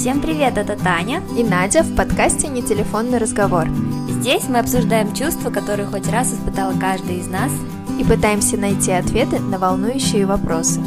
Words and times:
Всем 0.00 0.22
привет, 0.22 0.56
это 0.56 0.82
Таня 0.82 1.22
и 1.36 1.44
Надя 1.44 1.82
в 1.82 1.94
подкасте 1.94 2.48
«Не 2.48 2.62
телефонный 2.62 3.18
разговор». 3.18 3.68
Здесь 4.08 4.48
мы 4.48 4.58
обсуждаем 4.58 5.12
чувства, 5.12 5.50
которые 5.50 5.86
хоть 5.86 6.08
раз 6.08 6.32
испытал 6.32 6.72
каждый 6.80 7.18
из 7.18 7.28
нас 7.28 7.52
и 8.00 8.04
пытаемся 8.04 8.56
найти 8.56 8.92
ответы 8.92 9.38
на 9.40 9.58
волнующие 9.58 10.24
вопросы. 10.24 10.80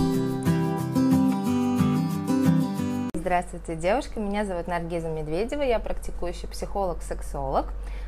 Здравствуйте, 3.13 3.76
девушки. 3.76 4.17
Меня 4.17 4.46
зовут 4.46 4.67
Наргиза 4.67 5.10
Медведева. 5.10 5.61
Я 5.61 5.77
практикующий 5.77 6.47
психолог-сексолог. 6.47 7.67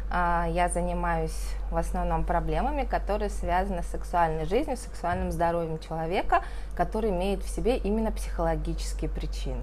А, 0.09 0.47
я 0.49 0.69
занимаюсь 0.69 1.37
в 1.69 1.77
основном 1.77 2.23
проблемами, 2.23 2.83
которые 2.83 3.29
связаны 3.29 3.83
с 3.83 3.91
сексуальной 3.91 4.45
жизнью, 4.45 4.75
сексуальным 4.75 5.31
здоровьем 5.31 5.77
человека, 5.77 6.43
который 6.75 7.11
имеет 7.11 7.43
в 7.43 7.49
себе 7.55 7.77
именно 7.77 8.11
психологические 8.11 9.11
причины. 9.11 9.61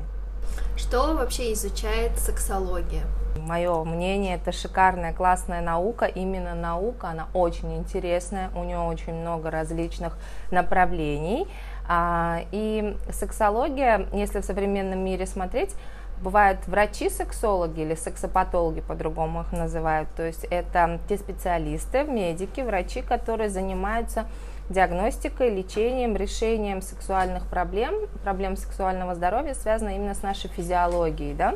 Что 0.77 1.15
вообще 1.15 1.53
изучает 1.53 2.19
сексология? 2.19 3.05
Мое 3.37 3.83
мнение, 3.85 4.37
это 4.37 4.53
шикарная, 4.53 5.13
классная 5.13 5.61
наука. 5.61 6.07
Именно 6.07 6.55
наука, 6.55 7.09
она 7.09 7.29
очень 7.35 7.77
интересная, 7.77 8.51
у 8.55 8.65
нее 8.65 8.79
очень 8.79 9.15
много 9.15 9.51
различных 9.51 10.17
направлений. 10.51 11.49
А, 11.89 12.41
и 12.53 12.97
сексология, 13.11 14.07
если 14.13 14.41
в 14.41 14.45
современном 14.45 15.01
мире 15.01 15.27
смотреть, 15.27 15.75
бывают 16.23 16.67
врачи-сексологи 16.67 17.81
или 17.81 17.95
сексопатологи, 17.95 18.81
по-другому 18.81 19.43
их 19.43 19.53
называют. 19.53 20.09
То 20.15 20.25
есть 20.25 20.45
это 20.45 21.01
те 21.09 21.19
специалисты, 21.19 22.05
медики, 22.05 22.61
врачи, 22.61 23.03
которые 23.03 23.51
занимаются 23.51 24.27
диагностикой, 24.73 25.55
лечением, 25.55 26.17
решением 26.17 26.83
сексуальных 26.83 27.47
проблем, 27.47 27.95
проблем 28.25 28.57
сексуального 28.57 29.15
здоровья, 29.15 29.55
связанных 29.55 29.97
именно 29.97 30.15
с 30.15 30.23
нашей 30.23 30.49
физиологией, 30.49 31.35
да, 31.35 31.55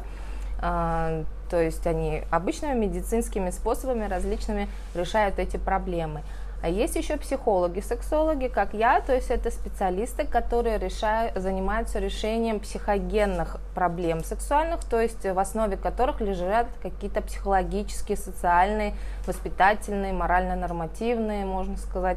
а, 0.61 1.25
то 1.51 1.61
есть 1.61 1.87
они 1.87 2.23
обычными 2.31 2.75
медицинскими 2.79 3.51
способами 3.51 4.07
различными 4.07 4.69
решают 4.95 5.39
эти 5.39 5.57
проблемы. 5.57 6.23
А 6.63 6.69
есть 6.69 6.97
еще 6.97 7.17
психологи, 7.17 7.81
сексологи, 7.81 8.49
как 8.49 8.73
я, 8.73 9.01
то 9.01 9.15
есть 9.15 9.31
это 9.31 9.51
специалисты, 9.51 10.27
которые 10.27 10.79
решают, 10.79 11.37
занимаются 11.37 11.99
решением 11.99 12.61
психогенных 12.61 13.59
проблем 13.75 14.25
сексуальных, 14.25 14.83
то 14.85 15.01
есть 15.01 15.23
в 15.25 15.39
основе 15.39 15.77
которых 15.77 16.21
лежат 16.21 16.67
какие-то 16.83 17.21
психологические, 17.21 18.17
социальные, 18.17 18.95
воспитательные, 19.27 20.15
морально-нормативные, 20.15 21.45
можно 21.45 21.77
сказать, 21.77 22.17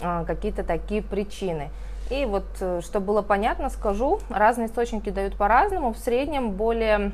какие-то 0.00 0.64
такие 0.64 1.02
причины. 1.02 1.70
И 2.10 2.24
вот, 2.24 2.46
э, 2.60 2.80
чтобы 2.82 3.06
было 3.06 3.22
понятно, 3.22 3.68
скажу, 3.68 4.20
разные 4.30 4.68
источники 4.68 5.10
дают 5.10 5.36
по-разному. 5.36 5.92
В 5.92 5.98
среднем 5.98 6.52
более 6.52 7.12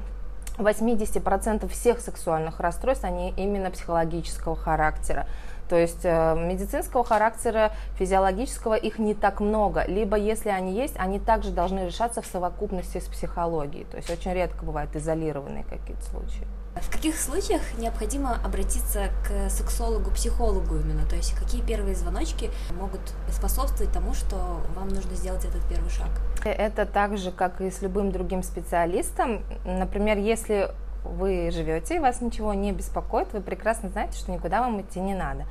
80% 0.57 1.69
всех 1.69 2.01
сексуальных 2.01 2.61
расстройств, 2.61 3.05
они 3.05 3.35
именно 3.37 3.71
психологического 3.71 4.55
характера. 4.55 5.27
То 5.69 5.77
есть 5.77 6.05
э, 6.05 6.37
медицинского 6.37 7.05
характера, 7.05 7.73
физиологического 7.99 8.75
их 8.75 8.99
не 8.99 9.15
так 9.15 9.41
много. 9.41 9.85
Либо 9.87 10.17
если 10.17 10.51
они 10.51 10.75
есть, 10.75 10.95
они 10.99 11.19
также 11.19 11.51
должны 11.51 11.87
решаться 11.87 12.23
в 12.23 12.27
совокупности 12.27 12.99
с 12.99 13.07
психологией. 13.07 13.87
То 13.87 13.97
есть 13.97 14.11
очень 14.11 14.33
редко 14.33 14.65
бывают 14.65 14.95
изолированные 14.95 15.65
какие-то 15.65 16.05
случаи. 16.05 16.47
В 16.77 16.91
каких 16.91 17.19
случаях 17.19 17.63
необходимо 17.79 18.39
обратиться 18.45 19.09
к 19.25 19.51
сексологу-психологу 19.51 20.77
именно? 20.77 21.07
То 21.07 21.17
есть 21.17 21.35
какие 21.35 21.63
первые 21.63 21.95
звоночки 21.95 22.51
могут 22.73 23.01
способствовать 23.31 23.93
тому, 23.93 24.15
что 24.15 24.61
вам 24.75 24.89
нужно 24.89 25.15
сделать 25.15 25.45
этот 25.45 25.63
первый 25.69 25.91
шаг? 25.91 26.09
Это 26.45 26.85
так 26.85 27.17
же, 27.17 27.31
как 27.31 27.61
и 27.61 27.71
с 27.71 27.81
любым 27.81 28.11
другим 28.11 28.43
специалистом. 28.43 29.43
Например, 29.65 30.19
если 30.19 30.71
вы 31.05 31.51
живете 31.53 31.97
и 31.97 31.99
вас 32.01 32.21
ничего 32.21 32.55
не 32.55 32.73
беспокоит, 32.73 33.33
вы 33.33 33.41
прекрасно 33.41 33.91
знаете, 33.91 34.19
что 34.19 34.33
никуда 34.33 34.61
вам 34.61 34.81
идти 34.81 35.01
не 35.01 35.15
надо. 35.15 35.45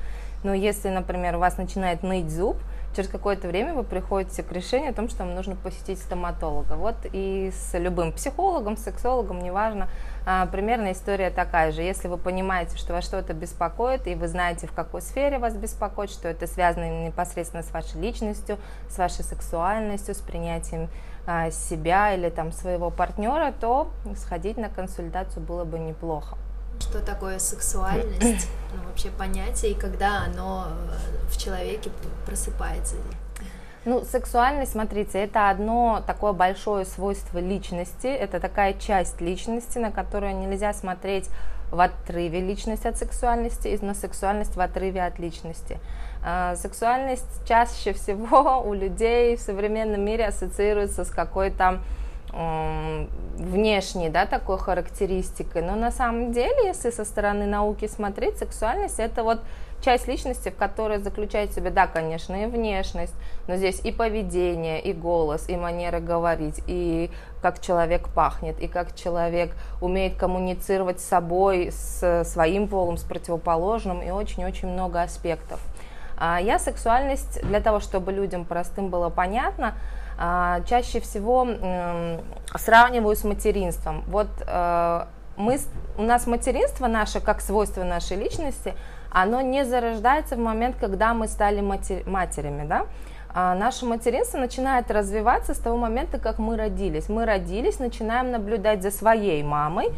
Но 0.43 0.53
если, 0.53 0.89
например, 0.89 1.37
у 1.37 1.39
вас 1.39 1.57
начинает 1.57 2.03
ныть 2.03 2.29
зуб, 2.29 2.57
через 2.95 3.09
какое-то 3.09 3.47
время 3.47 3.73
вы 3.73 3.83
приходите 3.83 4.43
к 4.43 4.51
решению 4.51 4.91
о 4.91 4.93
том, 4.93 5.09
что 5.09 5.23
вам 5.23 5.35
нужно 5.35 5.55
посетить 5.55 5.99
стоматолога. 5.99 6.73
Вот 6.73 6.95
и 7.11 7.51
с 7.51 7.77
любым 7.77 8.13
психологом, 8.13 8.77
сексологом, 8.77 9.39
неважно, 9.39 9.89
а, 10.25 10.45
примерно 10.45 10.91
история 10.91 11.29
такая 11.29 11.71
же. 11.71 11.81
Если 11.81 12.07
вы 12.07 12.17
понимаете, 12.17 12.77
что 12.77 12.93
вас 12.93 13.05
что-то 13.05 13.33
беспокоит, 13.33 14.07
и 14.07 14.15
вы 14.15 14.27
знаете, 14.27 14.67
в 14.67 14.73
какой 14.73 15.01
сфере 15.01 15.39
вас 15.39 15.55
беспокоит, 15.55 16.09
что 16.09 16.27
это 16.27 16.47
связано 16.47 17.05
непосредственно 17.05 17.63
с 17.63 17.71
вашей 17.71 17.99
личностью, 17.99 18.57
с 18.89 18.97
вашей 18.97 19.23
сексуальностью, 19.23 20.15
с 20.15 20.19
принятием 20.19 20.89
а, 21.25 21.51
себя 21.51 22.13
или 22.13 22.29
там 22.29 22.51
своего 22.51 22.89
партнера, 22.89 23.53
то 23.59 23.89
сходить 24.15 24.57
на 24.57 24.69
консультацию 24.69 25.43
было 25.43 25.63
бы 25.63 25.79
неплохо. 25.79 26.37
Что 26.79 26.99
такое 26.99 27.39
сексуальность, 27.39 28.47
ну, 28.73 28.83
вообще 28.87 29.09
понятие, 29.09 29.71
и 29.71 29.75
когда 29.75 30.23
оно 30.23 30.67
э, 30.67 31.29
в 31.29 31.37
человеке 31.37 31.91
просыпается? 32.25 32.95
Ну, 33.85 34.05
сексуальность, 34.05 34.71
смотрите, 34.71 35.19
это 35.19 35.49
одно 35.49 36.01
такое 36.07 36.31
большое 36.31 36.85
свойство 36.85 37.39
личности, 37.39 38.07
это 38.07 38.39
такая 38.39 38.73
часть 38.73 39.19
личности, 39.19 39.77
на 39.77 39.91
которую 39.91 40.37
нельзя 40.37 40.73
смотреть 40.73 41.29
в 41.69 41.81
отрыве 41.81 42.39
личности 42.39 42.87
от 42.87 42.97
сексуальности 42.97 43.67
и 43.67 43.83
на 43.83 43.93
сексуальность 43.93 44.55
в 44.55 44.61
отрыве 44.61 45.03
от 45.03 45.19
личности. 45.19 45.79
А, 46.23 46.55
сексуальность 46.55 47.45
чаще 47.45 47.93
всего 47.93 48.63
у 48.65 48.73
людей 48.73 49.35
в 49.35 49.41
современном 49.41 50.05
мире 50.05 50.27
ассоциируется 50.27 51.03
с 51.03 51.09
какой-то 51.09 51.79
внешней, 52.33 54.09
да, 54.09 54.25
такой 54.25 54.57
характеристикой, 54.57 55.61
но 55.61 55.75
на 55.75 55.91
самом 55.91 56.31
деле, 56.31 56.67
если 56.67 56.89
со 56.89 57.05
стороны 57.05 57.45
науки 57.45 57.87
смотреть, 57.87 58.37
сексуальность 58.37 58.99
это 58.99 59.23
вот 59.23 59.41
часть 59.83 60.07
личности, 60.07 60.49
в 60.49 60.55
которой 60.55 60.99
заключает 60.99 61.51
в 61.51 61.55
себе, 61.55 61.69
да, 61.69 61.87
конечно, 61.87 62.41
и 62.41 62.45
внешность, 62.45 63.13
но 63.47 63.55
здесь 63.55 63.81
и 63.83 63.91
поведение, 63.91 64.81
и 64.81 64.93
голос, 64.93 65.49
и 65.49 65.57
манера 65.57 65.99
говорить, 65.99 66.63
и 66.67 67.11
как 67.41 67.59
человек 67.59 68.07
пахнет, 68.09 68.59
и 68.61 68.67
как 68.67 68.95
человек 68.95 69.51
умеет 69.81 70.15
коммуницировать 70.15 71.01
с 71.01 71.05
собой, 71.05 71.71
с 71.71 72.23
своим 72.23 72.67
полом, 72.67 72.97
с 72.97 73.03
противоположным, 73.03 74.01
и 74.01 74.09
очень-очень 74.09 74.69
много 74.69 75.01
аспектов. 75.01 75.59
А 76.17 76.39
я 76.39 76.59
сексуальность, 76.59 77.41
для 77.43 77.59
того, 77.59 77.79
чтобы 77.79 78.11
людям 78.13 78.45
простым 78.45 78.89
было 78.89 79.09
понятно, 79.09 79.75
чаще 80.17 80.99
всего 80.99 81.47
сравниваю 82.55 83.15
с 83.15 83.23
материнством. 83.23 84.03
Вот 84.07 84.27
э, 84.45 85.05
мы, 85.37 85.59
у 85.97 86.03
нас 86.03 86.27
материнство 86.27 86.87
наше, 86.87 87.19
как 87.19 87.41
свойство 87.41 87.83
нашей 87.83 88.17
личности, 88.17 88.75
оно 89.11 89.41
не 89.41 89.65
зарождается 89.65 90.35
в 90.35 90.39
момент, 90.39 90.75
когда 90.79 91.13
мы 91.13 91.27
стали 91.27 91.61
матер, 91.61 92.07
матерями, 92.07 92.67
да? 92.67 92.87
А 93.35 93.55
наше 93.55 93.85
материнство 93.85 94.37
начинает 94.37 94.91
развиваться 94.91 95.55
с 95.55 95.57
того 95.57 95.75
момента, 95.75 96.19
как 96.19 96.37
мы 96.37 96.55
родились. 96.55 97.09
Мы 97.09 97.25
родились, 97.25 97.79
начинаем 97.79 98.31
наблюдать 98.31 98.83
за 98.83 98.91
своей 98.91 99.41
мамой, 99.41 99.89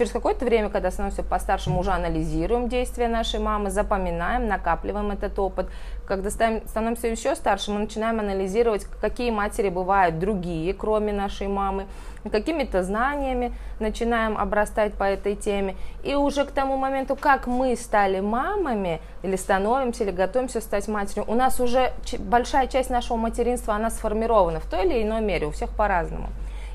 Через 0.00 0.12
какое-то 0.12 0.46
время, 0.46 0.70
когда 0.70 0.90
становимся 0.90 1.22
постарше, 1.22 1.68
мы 1.68 1.78
уже 1.78 1.90
анализируем 1.90 2.70
действия 2.70 3.06
нашей 3.06 3.38
мамы, 3.38 3.68
запоминаем, 3.68 4.48
накапливаем 4.48 5.10
этот 5.10 5.38
опыт. 5.38 5.66
Когда 6.08 6.30
становимся 6.30 7.08
еще 7.08 7.36
старше, 7.36 7.70
мы 7.70 7.80
начинаем 7.80 8.18
анализировать, 8.18 8.86
какие 9.02 9.30
матери 9.30 9.68
бывают 9.68 10.18
другие, 10.18 10.72
кроме 10.72 11.12
нашей 11.12 11.48
мамы, 11.48 11.84
какими-то 12.32 12.82
знаниями 12.82 13.52
начинаем 13.78 14.38
обрастать 14.38 14.94
по 14.94 15.04
этой 15.04 15.36
теме. 15.36 15.76
И 16.02 16.14
уже 16.14 16.46
к 16.46 16.50
тому 16.50 16.78
моменту, 16.78 17.14
как 17.14 17.46
мы 17.46 17.76
стали 17.76 18.20
мамами, 18.20 19.02
или 19.22 19.36
становимся, 19.36 20.04
или 20.04 20.12
готовимся 20.12 20.62
стать 20.62 20.88
матерью, 20.88 21.26
у 21.28 21.34
нас 21.34 21.60
уже 21.60 21.92
большая 22.20 22.68
часть 22.68 22.88
нашего 22.88 23.18
материнства, 23.18 23.74
она 23.74 23.90
сформирована 23.90 24.60
в 24.60 24.64
той 24.64 24.86
или 24.86 25.02
иной 25.02 25.20
мере, 25.20 25.48
у 25.48 25.50
всех 25.50 25.68
по-разному. 25.76 26.28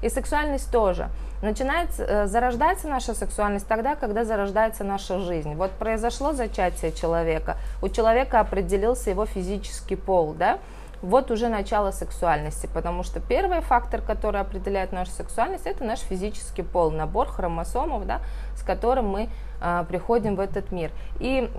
И 0.03 0.09
сексуальность 0.09 0.71
тоже. 0.71 1.09
Начинает 1.41 1.89
э, 1.97 2.27
зарождаться 2.27 2.87
наша 2.87 3.13
сексуальность 3.13 3.67
тогда, 3.67 3.95
когда 3.95 4.23
зарождается 4.23 4.83
наша 4.83 5.19
жизнь. 5.19 5.53
Вот 5.55 5.71
произошло 5.71 6.33
зачатие 6.33 6.91
человека, 6.91 7.57
у 7.81 7.89
человека 7.89 8.39
определился 8.39 9.09
его 9.09 9.25
физический 9.25 9.95
пол, 9.95 10.33
да, 10.33 10.59
вот 11.01 11.29
уже 11.31 11.49
начало 11.49 11.91
сексуальности, 11.91 12.69
потому 12.73 13.03
что 13.03 13.19
первый 13.19 13.61
фактор, 13.61 14.01
который 14.01 14.41
определяет 14.41 14.91
нашу 14.91 15.11
сексуальность, 15.11 15.67
это 15.67 15.83
наш 15.83 15.99
физический 15.99 16.63
пол, 16.63 16.89
набор 16.89 17.27
хромосомов, 17.27 18.07
да, 18.07 18.21
с 18.55 18.63
которым 18.63 19.09
мы 19.09 19.29
э, 19.61 19.85
приходим 19.87 20.35
в 20.35 20.39
этот 20.39 20.71
мир. 20.71 20.91
И 21.19 21.49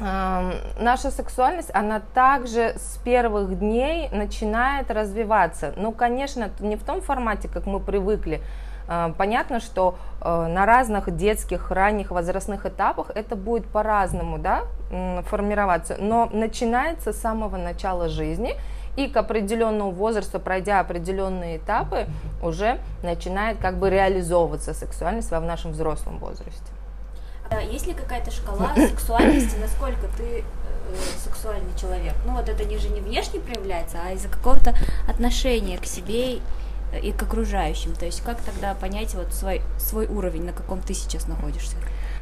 наша 0.00 1.12
сексуальность, 1.12 1.70
она 1.72 2.00
также 2.00 2.74
с 2.76 2.98
первых 3.04 3.56
дней 3.56 4.08
начинает 4.10 4.90
развиваться. 4.90 5.72
Ну, 5.76 5.92
конечно, 5.92 6.50
не 6.58 6.74
в 6.74 6.82
том 6.82 7.00
формате, 7.00 7.48
как 7.48 7.66
мы 7.66 7.78
привыкли. 7.78 8.40
А, 8.86 9.12
понятно, 9.16 9.60
что 9.60 9.96
э, 10.20 10.46
на 10.46 10.66
разных 10.66 11.14
детских, 11.16 11.70
ранних 11.70 12.10
возрастных 12.10 12.66
этапах 12.66 13.10
это 13.14 13.36
будет 13.36 13.66
по-разному 13.66 14.38
да, 14.38 14.62
формироваться, 15.28 15.96
но 15.98 16.28
начинается 16.32 17.12
с 17.12 17.20
самого 17.20 17.56
начала 17.56 18.08
жизни, 18.08 18.54
и 18.96 19.08
к 19.08 19.16
определенному 19.16 19.90
возрасту, 19.90 20.38
пройдя 20.38 20.80
определенные 20.80 21.56
этапы, 21.56 22.06
уже 22.42 22.78
начинает 23.02 23.58
как 23.58 23.78
бы 23.78 23.90
реализовываться 23.90 24.72
сексуальность 24.72 25.30
во 25.30 25.40
в 25.40 25.44
нашем 25.44 25.72
взрослом 25.72 26.18
возрасте. 26.18 26.62
А 27.50 27.60
есть 27.60 27.86
ли 27.86 27.92
какая-то 27.92 28.30
шкала 28.30 28.72
сексуальности, 28.74 29.56
насколько 29.60 30.06
ты 30.16 30.40
э, 30.40 30.42
сексуальный 31.22 31.76
человек? 31.78 32.14
Ну 32.24 32.34
вот 32.34 32.48
это 32.48 32.64
не 32.64 32.78
же 32.78 32.88
не 32.88 33.00
внешне 33.00 33.40
проявляется, 33.40 33.98
а 34.04 34.12
из-за 34.12 34.28
какого-то 34.28 34.74
отношения 35.08 35.78
к 35.78 35.84
себе 35.84 36.38
и 36.98 37.12
к 37.12 37.22
окружающим. 37.22 37.94
То 37.94 38.06
есть 38.06 38.22
как 38.22 38.40
тогда 38.40 38.74
понять 38.74 39.14
вот 39.14 39.32
свой, 39.32 39.62
свой 39.78 40.06
уровень, 40.06 40.44
на 40.44 40.52
каком 40.52 40.80
ты 40.80 40.94
сейчас 40.94 41.26
находишься? 41.26 41.76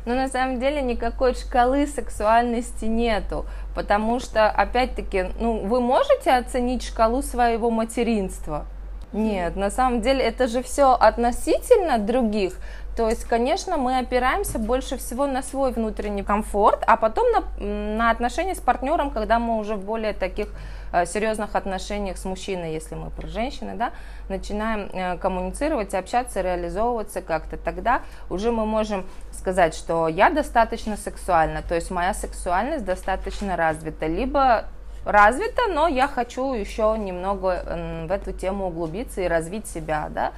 Но 0.05 0.15
на 0.15 0.29
самом 0.29 0.59
деле 0.59 0.83
никакой 0.83 1.35
шкалы 1.35 1.87
сексуальности 1.87 2.87
нету, 2.87 3.47
потому 3.75 4.19
что, 4.19 4.51
опять-таки, 4.51 5.31
ну, 5.39 5.65
вы 5.67 5.81
можете 5.81 6.33
оценить 6.33 6.83
шкалу 6.83 7.23
своего 7.23 7.71
материнства? 7.71 8.67
Нет, 9.13 9.57
на 9.57 9.71
самом 9.71 10.01
деле 10.01 10.25
это 10.25 10.49
же 10.49 10.63
все 10.63 10.95
относительно 10.95 11.99
других. 11.99 12.57
То 12.97 13.09
есть, 13.09 13.25
конечно, 13.25 13.79
мы 13.79 13.99
опираемся 13.99 14.59
больше 14.59 14.99
всего 14.99 15.27
на 15.27 15.43
свой 15.43 15.73
внутренний 15.73 16.23
комфорт, 16.23 16.85
а 16.87 16.99
потом 16.99 17.27
на, 17.33 17.97
на 17.97 18.11
отношения 18.11 18.55
с 18.55 18.61
партнером, 18.61 19.11
когда 19.11 19.39
мы 19.39 19.59
уже 19.59 19.77
в 19.77 19.85
более 19.85 20.13
таких 20.13 20.49
э, 20.93 21.07
серьезных 21.07 21.55
отношениях 21.57 22.19
с 22.19 22.27
мужчиной, 22.27 22.75
если 22.75 22.95
мы 22.95 23.09
про 23.09 23.27
женщины, 23.29 23.77
да, 23.77 23.93
начинаем 24.29 24.91
э, 24.93 25.17
коммуницировать, 25.17 25.95
общаться, 25.95 26.43
реализовываться 26.43 27.23
как-то, 27.23 27.57
тогда 27.57 28.03
уже 28.29 28.53
мы 28.53 28.67
можем 28.67 29.07
сказать, 29.33 29.75
что 29.75 30.07
я 30.09 30.29
достаточно 30.29 30.99
сексуальна, 30.99 31.63
то 31.63 31.75
есть 31.75 31.91
моя 31.91 32.13
сексуальность 32.13 32.85
достаточно 32.85 33.57
развита, 33.57 34.07
либо 34.07 34.67
развита, 35.07 35.63
но 35.69 35.89
я 35.89 36.09
хочу 36.09 36.53
еще 36.53 36.95
немного 36.99 38.07
в 38.07 38.13
эту 38.13 38.33
тему 38.33 38.67
углубиться 38.67 39.21
и 39.23 39.27
развить 39.27 39.67
себя, 39.67 40.09
да, 40.11 40.33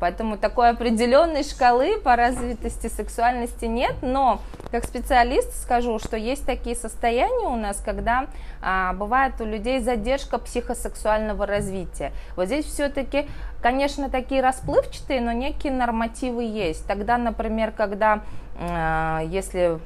Поэтому 0.00 0.36
такой 0.36 0.70
определенной 0.70 1.42
шкалы 1.42 1.98
по 1.98 2.16
развитости 2.16 2.88
сексуальности 2.88 3.64
нет, 3.64 3.94
но 4.02 4.40
как 4.70 4.84
специалист 4.84 5.62
скажу, 5.62 5.98
что 5.98 6.16
есть 6.16 6.44
такие 6.44 6.76
состояния 6.76 7.46
у 7.46 7.56
нас, 7.56 7.80
когда 7.84 8.26
а, 8.60 8.92
бывает 8.92 9.40
у 9.40 9.44
людей 9.44 9.80
задержка 9.80 10.38
психосексуального 10.38 11.46
развития. 11.46 12.12
Вот 12.36 12.46
здесь 12.46 12.66
все-таки, 12.66 13.26
конечно, 13.62 14.10
такие 14.10 14.42
расплывчатые, 14.42 15.20
но 15.20 15.32
некие 15.32 15.72
нормативы 15.72 16.44
есть. 16.44 16.86
Тогда, 16.86 17.16
например, 17.16 17.72
когда, 17.72 18.22
а, 18.58 19.22
если 19.24 19.78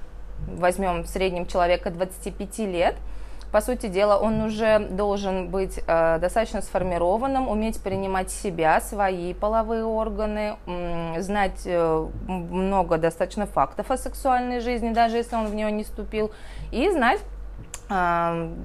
возьмем 0.48 1.02
в 1.02 1.08
среднем 1.08 1.46
человека 1.46 1.90
25 1.90 2.58
лет, 2.60 2.96
по 3.52 3.60
сути 3.60 3.86
дела, 3.86 4.16
он 4.16 4.40
уже 4.42 4.78
должен 4.78 5.48
быть 5.48 5.80
э, 5.86 6.18
достаточно 6.18 6.62
сформированным, 6.62 7.48
уметь 7.48 7.80
принимать 7.80 8.30
себя, 8.30 8.80
свои 8.80 9.34
половые 9.34 9.84
органы, 9.84 10.56
э, 10.66 11.20
знать 11.20 11.62
э, 11.64 12.08
много 12.28 12.98
достаточно 12.98 13.46
фактов 13.46 13.90
о 13.90 13.96
сексуальной 13.96 14.60
жизни, 14.60 14.92
даже 14.92 15.16
если 15.16 15.36
он 15.36 15.46
в 15.46 15.54
нее 15.54 15.70
не 15.72 15.84
вступил, 15.84 16.30
и 16.70 16.88
знать 16.90 17.20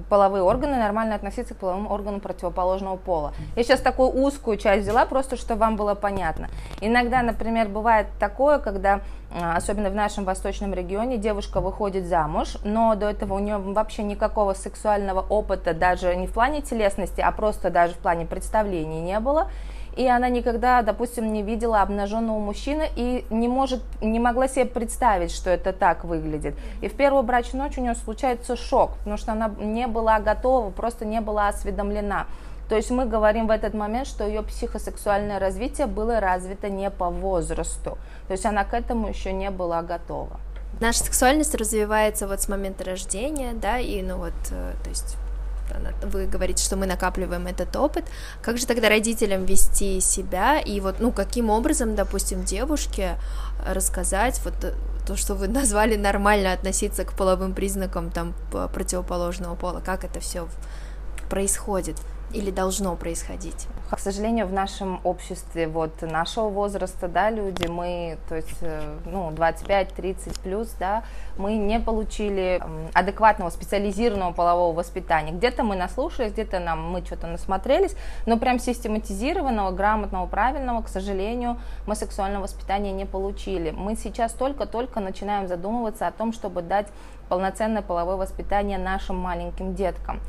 половые 0.08 0.44
органы, 0.44 0.76
нормально 0.76 1.16
относиться 1.16 1.54
к 1.54 1.56
половым 1.56 1.90
органам 1.90 2.20
противоположного 2.20 2.96
пола. 2.96 3.34
Я 3.56 3.64
сейчас 3.64 3.80
такую 3.80 4.10
узкую 4.10 4.56
часть 4.56 4.84
взяла, 4.84 5.04
просто 5.04 5.36
чтобы 5.36 5.62
вам 5.62 5.74
было 5.74 5.96
понятно. 5.96 6.48
Иногда, 6.80 7.22
например, 7.22 7.68
бывает 7.68 8.06
такое, 8.20 8.60
когда, 8.60 9.00
особенно 9.40 9.90
в 9.90 9.94
нашем 9.94 10.24
восточном 10.24 10.72
регионе, 10.72 11.18
девушка 11.18 11.60
выходит 11.60 12.06
замуж, 12.06 12.56
но 12.64 12.94
до 12.94 13.10
этого 13.10 13.34
у 13.34 13.38
нее 13.38 13.58
вообще 13.58 14.02
никакого 14.02 14.54
сексуального 14.54 15.20
опыта, 15.20 15.74
даже 15.74 16.14
не 16.16 16.26
в 16.26 16.32
плане 16.32 16.62
телесности, 16.62 17.20
а 17.20 17.30
просто 17.32 17.70
даже 17.70 17.94
в 17.94 17.98
плане 17.98 18.26
представлений 18.26 19.00
не 19.00 19.20
было 19.20 19.50
и 19.96 20.06
она 20.06 20.28
никогда, 20.28 20.82
допустим, 20.82 21.32
не 21.32 21.42
видела 21.42 21.80
обнаженного 21.80 22.38
мужчины 22.38 22.88
и 22.94 23.24
не 23.30 23.48
может, 23.48 23.82
не 24.02 24.20
могла 24.20 24.46
себе 24.46 24.66
представить, 24.66 25.32
что 25.32 25.50
это 25.50 25.72
так 25.72 26.04
выглядит. 26.04 26.54
И 26.82 26.88
в 26.88 26.94
первую 26.94 27.22
брачную 27.22 27.64
ночь 27.64 27.78
у 27.78 27.80
нее 27.80 27.94
случается 27.94 28.56
шок, 28.56 28.98
потому 28.98 29.16
что 29.16 29.32
она 29.32 29.50
не 29.58 29.86
была 29.86 30.20
готова, 30.20 30.70
просто 30.70 31.06
не 31.06 31.20
была 31.20 31.48
осведомлена. 31.48 32.26
То 32.68 32.76
есть 32.76 32.90
мы 32.90 33.06
говорим 33.06 33.46
в 33.46 33.50
этот 33.50 33.74
момент, 33.74 34.08
что 34.08 34.26
ее 34.26 34.42
психосексуальное 34.42 35.38
развитие 35.38 35.86
было 35.86 36.20
развито 36.20 36.68
не 36.68 36.90
по 36.90 37.10
возрасту. 37.10 37.98
То 38.26 38.32
есть 38.32 38.44
она 38.44 38.64
к 38.64 38.74
этому 38.74 39.08
еще 39.08 39.32
не 39.32 39.50
была 39.50 39.82
готова. 39.82 40.40
Наша 40.80 41.04
сексуальность 41.04 41.54
развивается 41.54 42.26
вот 42.26 42.42
с 42.42 42.48
момента 42.48 42.84
рождения, 42.84 43.52
да, 43.54 43.78
и 43.78 44.02
ну 44.02 44.18
вот, 44.18 44.34
э, 44.50 44.72
то 44.82 44.90
есть 44.90 45.16
вы 46.02 46.26
говорите, 46.26 46.62
что 46.62 46.76
мы 46.76 46.86
накапливаем 46.86 47.46
этот 47.46 47.74
опыт, 47.76 48.04
как 48.42 48.58
же 48.58 48.66
тогда 48.66 48.88
родителям 48.88 49.44
вести 49.44 50.00
себя 50.00 50.60
и 50.60 50.80
вот, 50.80 50.96
ну, 51.00 51.12
каким 51.12 51.50
образом, 51.50 51.94
допустим, 51.94 52.44
девушке 52.44 53.16
рассказать 53.66 54.40
вот 54.44 54.54
э, 54.64 54.74
то, 55.06 55.16
что 55.16 55.34
вы 55.34 55.48
назвали 55.48 55.96
нормально 55.96 56.52
относиться 56.52 57.04
к 57.04 57.12
половым 57.12 57.54
признакам 57.54 58.10
там 58.10 58.34
противоположного 58.72 59.54
пола, 59.54 59.80
как 59.84 60.04
это 60.04 60.20
все 60.20 60.48
происходит? 61.30 61.96
Или 62.36 62.50
должно 62.50 62.94
происходить? 62.96 63.66
К 63.90 63.98
сожалению, 63.98 64.46
в 64.46 64.52
нашем 64.52 65.00
обществе 65.04 65.68
вот 65.68 66.02
нашего 66.02 66.48
возраста, 66.48 67.08
да, 67.08 67.30
люди, 67.30 67.66
мы, 67.66 68.18
то 68.28 68.34
есть, 68.34 68.58
э, 68.60 68.98
ну, 69.06 69.30
25-30 69.30 70.40
плюс, 70.42 70.68
да, 70.78 71.04
мы 71.38 71.54
не 71.54 71.78
получили 71.78 72.60
адекватного 72.94 73.50
специализированного 73.50 74.32
полового 74.32 74.74
воспитания. 74.74 75.32
Где-то 75.32 75.62
мы 75.62 75.76
наслушались, 75.76 76.32
где-то 76.32 76.58
нам 76.58 76.90
мы 76.90 77.04
что-то 77.04 77.28
насмотрелись, 77.28 77.96
но 78.26 78.38
прям 78.38 78.58
систематизированного, 78.58 79.70
грамотного, 79.70 80.26
правильного, 80.26 80.82
к 80.82 80.88
сожалению, 80.88 81.58
мы 81.86 81.94
сексуального 81.94 82.42
воспитания 82.42 82.92
не 82.92 83.06
получили. 83.06 83.70
Мы 83.70 83.94
сейчас 83.94 84.32
только-только 84.32 85.00
начинаем 85.00 85.46
задумываться 85.46 86.06
о 86.06 86.12
том, 86.12 86.32
чтобы 86.32 86.62
дать 86.62 86.88
полноценное 87.28 87.82
половое 87.82 88.16
воспитание 88.16 88.78
нашим 88.78 89.16
маленьким 89.16 89.74
деткам. 89.74 90.20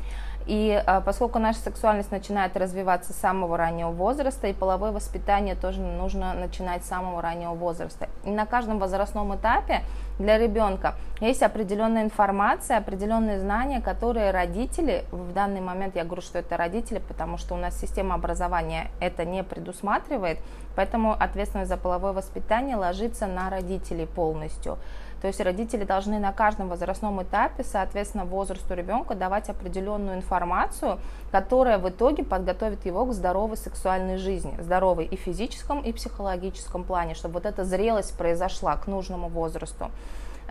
И 0.48 0.82
а, 0.86 1.02
поскольку 1.02 1.38
наша 1.38 1.58
сексуальность 1.58 2.10
начинает 2.10 2.56
развиваться 2.56 3.12
с 3.12 3.16
самого 3.16 3.58
раннего 3.58 3.90
возраста, 3.90 4.46
и 4.46 4.54
половое 4.54 4.92
воспитание 4.92 5.54
тоже 5.54 5.82
нужно 5.82 6.32
начинать 6.32 6.82
с 6.86 6.88
самого 6.88 7.20
раннего 7.20 7.52
возраста. 7.52 8.08
И 8.24 8.30
на 8.30 8.46
каждом 8.46 8.78
возрастном 8.78 9.36
этапе 9.36 9.82
для 10.18 10.38
ребенка 10.38 10.94
есть 11.20 11.42
определенная 11.42 12.02
информация, 12.02 12.78
определенные 12.78 13.38
знания, 13.40 13.82
которые 13.82 14.30
родители, 14.30 15.04
в 15.12 15.34
данный 15.34 15.60
момент 15.60 15.96
я 15.96 16.04
говорю, 16.04 16.22
что 16.22 16.38
это 16.38 16.56
родители, 16.56 17.02
потому 17.06 17.36
что 17.36 17.54
у 17.54 17.58
нас 17.58 17.78
система 17.78 18.14
образования 18.14 18.90
это 19.00 19.26
не 19.26 19.44
предусматривает, 19.44 20.38
поэтому 20.74 21.12
ответственность 21.12 21.68
за 21.68 21.76
половое 21.76 22.12
воспитание 22.12 22.76
ложится 22.76 23.26
на 23.26 23.50
родителей 23.50 24.06
полностью. 24.06 24.78
То 25.20 25.26
есть 25.26 25.40
родители 25.40 25.84
должны 25.84 26.18
на 26.18 26.32
каждом 26.32 26.68
возрастном 26.68 27.22
этапе, 27.22 27.64
соответственно, 27.64 28.24
возрасту 28.24 28.74
ребенка 28.74 29.14
давать 29.14 29.48
определенную 29.48 30.16
информацию, 30.16 30.98
которая 31.32 31.78
в 31.78 31.88
итоге 31.88 32.22
подготовит 32.24 32.86
его 32.86 33.04
к 33.04 33.12
здоровой 33.12 33.56
сексуальной 33.56 34.16
жизни, 34.16 34.56
здоровой 34.60 35.06
и 35.06 35.16
физическом, 35.16 35.82
и 35.82 35.92
психологическом 35.92 36.84
плане, 36.84 37.14
чтобы 37.14 37.34
вот 37.34 37.46
эта 37.46 37.64
зрелость 37.64 38.16
произошла 38.16 38.76
к 38.76 38.86
нужному 38.86 39.28
возрасту. 39.28 39.90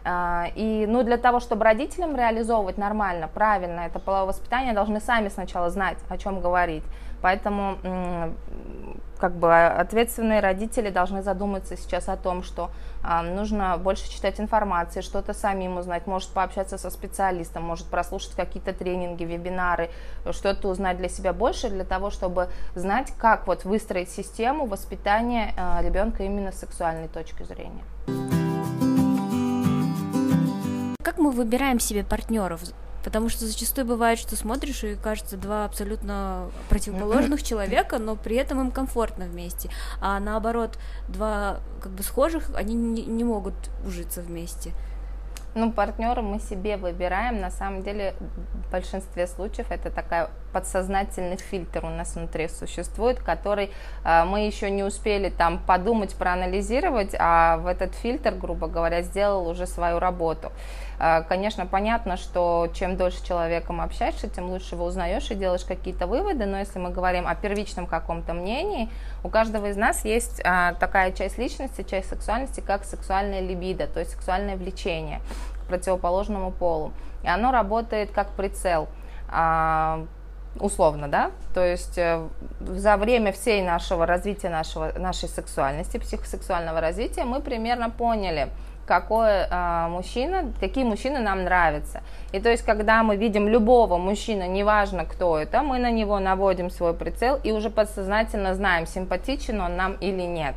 А, 0.04 0.48
и 0.56 0.86
ну, 0.88 1.04
для 1.04 1.18
того, 1.18 1.40
чтобы 1.40 1.66
родителям 1.66 2.16
реализовывать 2.16 2.78
нормально, 2.78 3.30
правильно 3.34 3.82
это 3.82 4.00
половое 4.00 4.28
воспитание, 4.28 4.74
должны 4.74 5.02
сами 5.02 5.30
сначала 5.30 5.70
знать, 5.70 5.98
о 6.10 6.18
чем 6.18 6.40
говорить. 6.40 6.84
Поэтому 7.22 7.78
как 9.20 9.36
бы 9.36 9.66
ответственные 9.68 10.40
родители 10.40 10.90
должны 10.90 11.22
задуматься 11.22 11.76
сейчас 11.76 12.08
о 12.08 12.18
том, 12.18 12.44
что 12.44 12.70
а, 13.04 13.24
нужно 13.24 13.78
больше 13.78 14.10
читать 14.10 14.40
информации, 14.40 15.02
что-то 15.02 15.34
самим 15.34 15.78
узнать, 15.78 16.08
может 16.08 16.30
пообщаться 16.30 16.78
со 16.78 16.90
специалистом, 16.90 17.64
может 17.64 17.88
прослушать 17.88 18.36
какие-то 18.36 18.74
тренинги, 18.74 19.24
вебинары, 19.24 19.90
что-то 20.32 20.70
узнать 20.70 20.98
для 20.98 21.10
себя 21.10 21.34
больше, 21.34 21.70
для 21.70 21.84
того, 21.84 22.10
чтобы 22.10 22.50
знать, 22.76 23.12
как 23.18 23.48
вот 23.48 23.66
выстроить 23.66 24.10
систему 24.10 24.66
воспитания 24.66 25.54
а, 25.58 25.82
ребенка 25.82 26.24
именно 26.24 26.52
с 26.52 26.60
сексуальной 26.60 27.08
точки 27.08 27.44
зрения. 27.44 27.84
Как 31.04 31.18
мы 31.18 31.32
выбираем 31.32 31.80
себе 31.80 32.04
партнеров? 32.04 32.62
Потому 33.08 33.30
что 33.30 33.46
зачастую 33.46 33.88
бывает, 33.88 34.20
что 34.20 34.36
смотришь 34.36 34.84
и 34.84 34.96
кажется 34.96 35.38
два 35.38 35.64
абсолютно 35.64 36.52
противоположных 36.68 37.42
человека, 37.50 38.00
но 38.00 38.18
при 38.18 38.36
этом 38.36 38.60
им 38.60 38.70
комфортно 38.70 39.24
вместе. 39.24 39.70
А 40.02 40.20
наоборот, 40.20 40.78
два 41.08 41.62
как 41.80 41.94
бы 41.94 42.04
схожих, 42.04 42.52
они 42.54 42.76
не, 42.76 43.06
не 43.06 43.24
могут 43.24 43.54
ужиться 43.86 44.22
вместе. 44.22 44.74
Ну, 45.56 45.72
партнера 45.72 46.22
мы 46.22 46.42
себе 46.42 46.76
выбираем. 46.76 47.40
На 47.40 47.50
самом 47.50 47.82
деле, 47.82 48.14
в 48.20 48.72
большинстве 48.74 49.26
случаев 49.26 49.72
это 49.72 49.90
такая 49.90 50.30
подсознательный 50.58 51.38
фильтр 51.38 51.86
у 51.86 51.90
нас 51.90 52.16
внутри 52.16 52.48
существует, 52.48 53.20
который 53.20 53.70
э, 54.04 54.24
мы 54.24 54.48
еще 54.48 54.72
не 54.72 54.84
успели 54.84 55.30
там 55.30 55.60
подумать, 55.60 56.16
проанализировать, 56.16 57.16
а 57.20 57.58
в 57.58 57.68
этот 57.68 57.94
фильтр, 57.94 58.32
грубо 58.34 58.68
говоря, 58.68 59.04
сделал 59.04 59.48
уже 59.48 59.68
свою 59.68 60.00
работу. 60.00 60.52
Э, 61.00 61.22
конечно, 61.30 61.68
понятно, 61.68 62.18
что 62.18 62.70
чем 62.74 62.98
дольше 62.98 63.24
человеком 63.24 63.82
общаешься, 63.82 64.28
тем 64.30 64.50
лучше 64.50 64.74
его 64.74 64.86
узнаешь 64.86 65.30
и 65.30 65.36
делаешь 65.36 65.64
какие-то 65.64 66.08
выводы, 66.08 66.48
но 66.48 66.58
если 66.58 66.80
мы 66.80 66.90
говорим 66.90 67.28
о 67.28 67.36
первичном 67.36 67.86
каком-то 67.86 68.34
мнении, 68.34 68.90
у 69.24 69.30
каждого 69.30 69.68
из 69.68 69.78
нас 69.78 70.06
есть 70.06 70.42
а, 70.44 70.74
такая 70.74 71.12
часть 71.12 71.38
личности, 71.38 71.84
часть 71.84 72.10
сексуальности, 72.10 72.62
как 72.62 72.84
сексуальная 72.84 73.42
либидо, 73.42 73.86
то 73.86 74.00
есть 74.00 74.14
сексуальное 74.14 74.56
влечение 74.56 75.22
к 75.62 75.68
противоположному 75.68 76.50
полу. 76.50 76.94
И 77.22 77.28
оно 77.28 77.52
работает 77.52 78.10
как 78.10 78.32
прицел 78.32 78.88
а, 79.30 80.08
условно, 80.60 81.08
да, 81.08 81.32
то 81.54 81.66
есть 81.66 81.98
э, 81.98 82.28
за 82.60 82.98
время 82.98 83.32
всей 83.32 83.62
нашего 83.62 84.06
развития 84.06 84.50
нашего, 84.50 84.92
нашей 84.98 85.30
сексуальности, 85.30 85.98
психосексуального 85.98 86.82
развития 86.82 87.24
мы 87.24 87.42
примерно 87.42 87.90
поняли, 87.90 88.50
какой 88.88 89.44
а, 89.50 89.90
мужчина, 89.90 90.54
какие 90.60 90.86
мужчины 90.86 91.20
нам 91.20 91.44
нравятся. 91.44 92.02
И 92.32 92.40
то 92.40 92.50
есть, 92.50 92.64
когда 92.64 93.04
мы 93.04 93.18
видим 93.18 93.48
любого 93.48 93.98
мужчину, 93.98 94.46
неважно 94.46 95.06
кто 95.06 95.38
это, 95.38 95.62
мы 95.62 95.78
на 95.78 95.92
него 95.92 96.20
наводим 96.20 96.72
свой 96.72 96.94
прицел 96.94 97.40
и 97.44 97.52
уже 97.52 97.70
подсознательно 97.70 98.56
знаем, 98.56 98.88
симпатичен 98.88 99.60
он 99.60 99.76
нам 99.76 99.94
или 100.00 100.22
нет. 100.22 100.56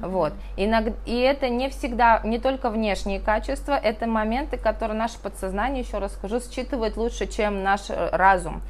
Вот. 0.00 0.32
Иногда, 0.56 0.92
и 1.06 1.18
это 1.18 1.48
не 1.48 1.68
всегда, 1.68 2.20
не 2.24 2.38
только 2.38 2.68
внешние 2.68 3.20
качества, 3.20 3.72
это 3.72 4.06
моменты, 4.06 4.56
которые 4.56 4.98
наше 4.98 5.18
подсознание, 5.18 5.84
еще 5.84 5.98
раз 5.98 6.12
скажу, 6.12 6.40
считывает 6.40 6.96
лучше, 6.96 7.26
чем 7.26 7.62
наш 7.62 7.90
э, 7.90 8.10
разум. 8.10 8.60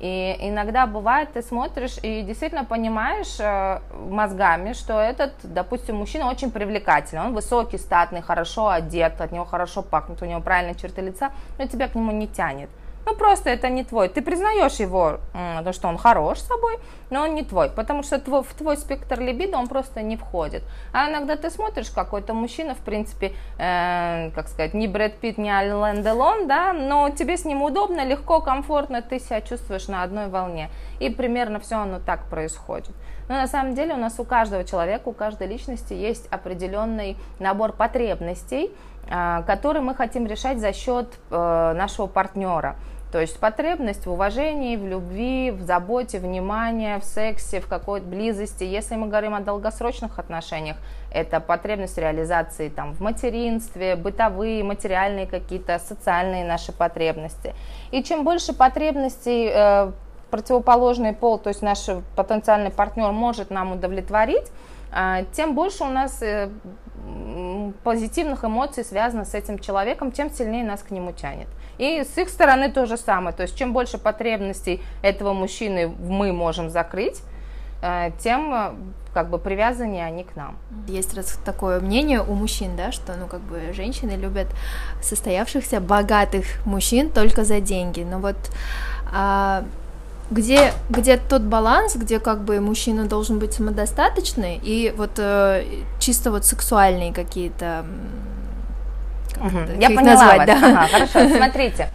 И 0.00 0.34
иногда 0.40 0.86
бывает, 0.86 1.34
ты 1.34 1.42
смотришь 1.42 1.98
и 2.02 2.22
действительно 2.22 2.64
понимаешь 2.64 3.38
э, 3.38 3.80
мозгами, 3.92 4.72
что 4.72 4.98
этот, 4.98 5.32
допустим, 5.42 5.96
мужчина 5.96 6.30
очень 6.30 6.50
привлекательный, 6.50 7.26
он 7.26 7.34
высокий, 7.34 7.76
статный, 7.76 8.22
хорошо 8.22 8.70
одет, 8.70 9.20
от 9.20 9.30
него 9.30 9.44
хорошо 9.44 9.82
пахнет, 9.82 10.22
у 10.22 10.24
него 10.24 10.40
правильные 10.40 10.74
черты 10.74 11.02
лица, 11.02 11.32
но 11.58 11.66
тебя 11.66 11.86
к 11.86 11.94
нему 11.94 12.12
не 12.12 12.26
тянет. 12.26 12.70
Ну, 13.10 13.16
просто 13.16 13.50
это 13.50 13.68
не 13.68 13.82
твой. 13.82 14.08
Ты 14.08 14.22
признаешь 14.22 14.74
его, 14.74 15.18
то, 15.64 15.72
что 15.72 15.88
он 15.88 15.98
хорош 15.98 16.38
собой, 16.38 16.78
но 17.10 17.22
он 17.22 17.34
не 17.34 17.42
твой, 17.42 17.68
потому 17.68 18.04
что 18.04 18.20
твой, 18.20 18.44
в 18.44 18.54
твой 18.54 18.76
спектр 18.76 19.18
либидо 19.18 19.58
он 19.58 19.66
просто 19.66 20.00
не 20.00 20.16
входит. 20.16 20.62
А 20.92 21.10
иногда 21.10 21.34
ты 21.34 21.50
смотришь, 21.50 21.90
какой-то 21.90 22.34
мужчина, 22.34 22.76
в 22.76 22.78
принципе, 22.78 23.32
э, 23.58 24.30
как 24.32 24.46
сказать, 24.46 24.74
не 24.74 24.86
Брэд 24.86 25.18
Питт, 25.18 25.38
не 25.38 25.50
Ален 25.50 26.04
Делон, 26.04 26.46
да, 26.46 26.72
но 26.72 27.10
тебе 27.10 27.36
с 27.36 27.44
ним 27.44 27.62
удобно, 27.62 28.04
легко, 28.04 28.40
комфортно, 28.40 29.02
ты 29.02 29.18
себя 29.18 29.40
чувствуешь 29.40 29.88
на 29.88 30.04
одной 30.04 30.28
волне. 30.28 30.70
И 31.00 31.10
примерно 31.10 31.58
все 31.58 31.78
оно 31.78 31.98
так 31.98 32.26
происходит. 32.30 32.94
Но 33.28 33.34
на 33.34 33.48
самом 33.48 33.74
деле 33.74 33.94
у 33.94 33.98
нас 33.98 34.20
у 34.20 34.24
каждого 34.24 34.62
человека, 34.62 35.08
у 35.08 35.12
каждой 35.12 35.48
личности 35.48 35.94
есть 35.94 36.28
определенный 36.28 37.16
набор 37.40 37.72
потребностей, 37.72 38.70
э, 39.08 39.42
который 39.48 39.82
мы 39.82 39.96
хотим 39.96 40.26
решать 40.26 40.60
за 40.60 40.72
счет 40.72 41.08
э, 41.32 41.72
нашего 41.76 42.06
партнера. 42.06 42.76
То 43.12 43.20
есть 43.20 43.40
потребность 43.40 44.06
в 44.06 44.12
уважении, 44.12 44.76
в 44.76 44.86
любви, 44.86 45.50
в 45.50 45.62
заботе, 45.62 46.18
внимании, 46.18 46.98
в 47.00 47.04
сексе, 47.04 47.60
в 47.60 47.66
какой-то 47.66 48.06
близости. 48.06 48.62
Если 48.62 48.94
мы 48.94 49.08
говорим 49.08 49.34
о 49.34 49.40
долгосрочных 49.40 50.20
отношениях, 50.20 50.76
это 51.12 51.40
потребность 51.40 51.98
реализации 51.98 52.68
там, 52.68 52.92
в 52.92 53.00
материнстве, 53.00 53.96
бытовые, 53.96 54.62
материальные 54.62 55.26
какие-то, 55.26 55.80
социальные 55.80 56.44
наши 56.44 56.70
потребности. 56.70 57.54
И 57.90 58.04
чем 58.04 58.22
больше 58.22 58.52
потребностей 58.52 59.50
э, 59.52 59.90
противоположный 60.30 61.12
пол, 61.12 61.38
то 61.38 61.48
есть 61.48 61.62
наш 61.62 61.86
потенциальный 62.14 62.70
партнер 62.70 63.10
может 63.10 63.50
нам 63.50 63.72
удовлетворить, 63.72 64.46
э, 64.94 65.24
тем 65.32 65.56
больше 65.56 65.82
у 65.82 65.88
нас 65.88 66.22
э, 66.22 66.48
позитивных 67.82 68.44
эмоций 68.44 68.84
связано 68.84 69.24
с 69.24 69.34
этим 69.34 69.58
человеком, 69.58 70.12
тем 70.12 70.30
сильнее 70.30 70.64
нас 70.64 70.82
к 70.82 70.92
нему 70.92 71.10
тянет. 71.10 71.48
И 71.80 72.04
с 72.04 72.18
их 72.18 72.28
стороны 72.28 72.70
то 72.70 72.84
же 72.84 72.98
самое. 72.98 73.34
То 73.34 73.42
есть 73.42 73.56
чем 73.56 73.72
больше 73.72 73.96
потребностей 73.96 74.82
этого 75.00 75.32
мужчины 75.32 75.88
мы 75.88 76.30
можем 76.30 76.68
закрыть, 76.68 77.22
э, 77.80 78.10
тем 78.22 78.52
э, 78.52 78.72
как 79.14 79.30
бы 79.30 79.38
привязаннее 79.38 80.04
они 80.04 80.24
к 80.24 80.36
нам. 80.36 80.58
Есть 80.86 81.14
раз 81.14 81.38
такое 81.42 81.80
мнение 81.80 82.20
у 82.20 82.34
мужчин, 82.34 82.76
да, 82.76 82.92
что 82.92 83.14
ну 83.16 83.26
как 83.26 83.40
бы 83.40 83.72
женщины 83.72 84.10
любят 84.10 84.48
состоявшихся 85.02 85.80
богатых 85.80 86.44
мужчин 86.66 87.10
только 87.10 87.44
за 87.44 87.60
деньги. 87.60 88.02
Но 88.02 88.18
вот 88.18 88.36
а, 89.10 89.64
где, 90.30 90.74
где 90.90 91.16
тот 91.16 91.42
баланс, 91.42 91.96
где 91.96 92.20
как 92.20 92.44
бы 92.44 92.60
мужчина 92.60 93.06
должен 93.06 93.38
быть 93.38 93.54
самодостаточный 93.54 94.60
и 94.62 94.92
вот 94.96 95.12
э, 95.18 95.64
чисто 95.98 96.30
вот 96.30 96.44
сексуальные 96.44 97.14
какие-то 97.14 97.86
Угу. 99.40 99.80
Я 99.80 99.88
поняла 99.88 100.04
назвать, 100.04 100.38
вас. 100.38 100.46
Да. 100.46 100.68
Ага, 100.68 100.86
хорошо, 100.92 101.28
смотрите. 101.36 101.88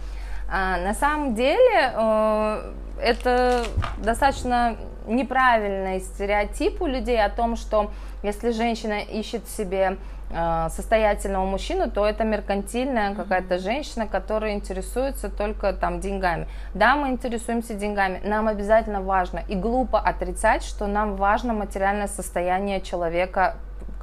А, 0.48 0.78
на 0.78 0.94
самом 0.94 1.34
деле 1.34 1.92
э, 1.94 2.72
это 3.00 3.64
достаточно 3.98 4.76
неправильный 5.06 6.00
стереотип 6.00 6.82
у 6.82 6.86
людей 6.86 7.22
о 7.22 7.28
том, 7.30 7.56
что 7.56 7.90
если 8.22 8.50
женщина 8.50 9.00
ищет 9.00 9.48
себе 9.48 9.98
э, 10.30 10.68
состоятельного 10.70 11.44
мужчину, 11.44 11.90
то 11.90 12.04
это 12.06 12.24
меркантильная 12.24 13.14
какая-то 13.14 13.58
женщина, 13.58 14.06
которая 14.06 14.54
интересуется 14.54 15.28
только 15.28 15.72
там 15.72 16.00
деньгами. 16.00 16.48
Да, 16.74 16.96
мы 16.96 17.08
интересуемся 17.08 17.74
деньгами, 17.74 18.20
нам 18.24 18.48
обязательно 18.48 19.00
важно 19.00 19.42
и 19.48 19.54
глупо 19.54 20.00
отрицать, 20.00 20.64
что 20.64 20.86
нам 20.86 21.16
важно 21.16 21.52
материальное 21.52 22.08
состояние 22.08 22.80
человека 22.80 23.56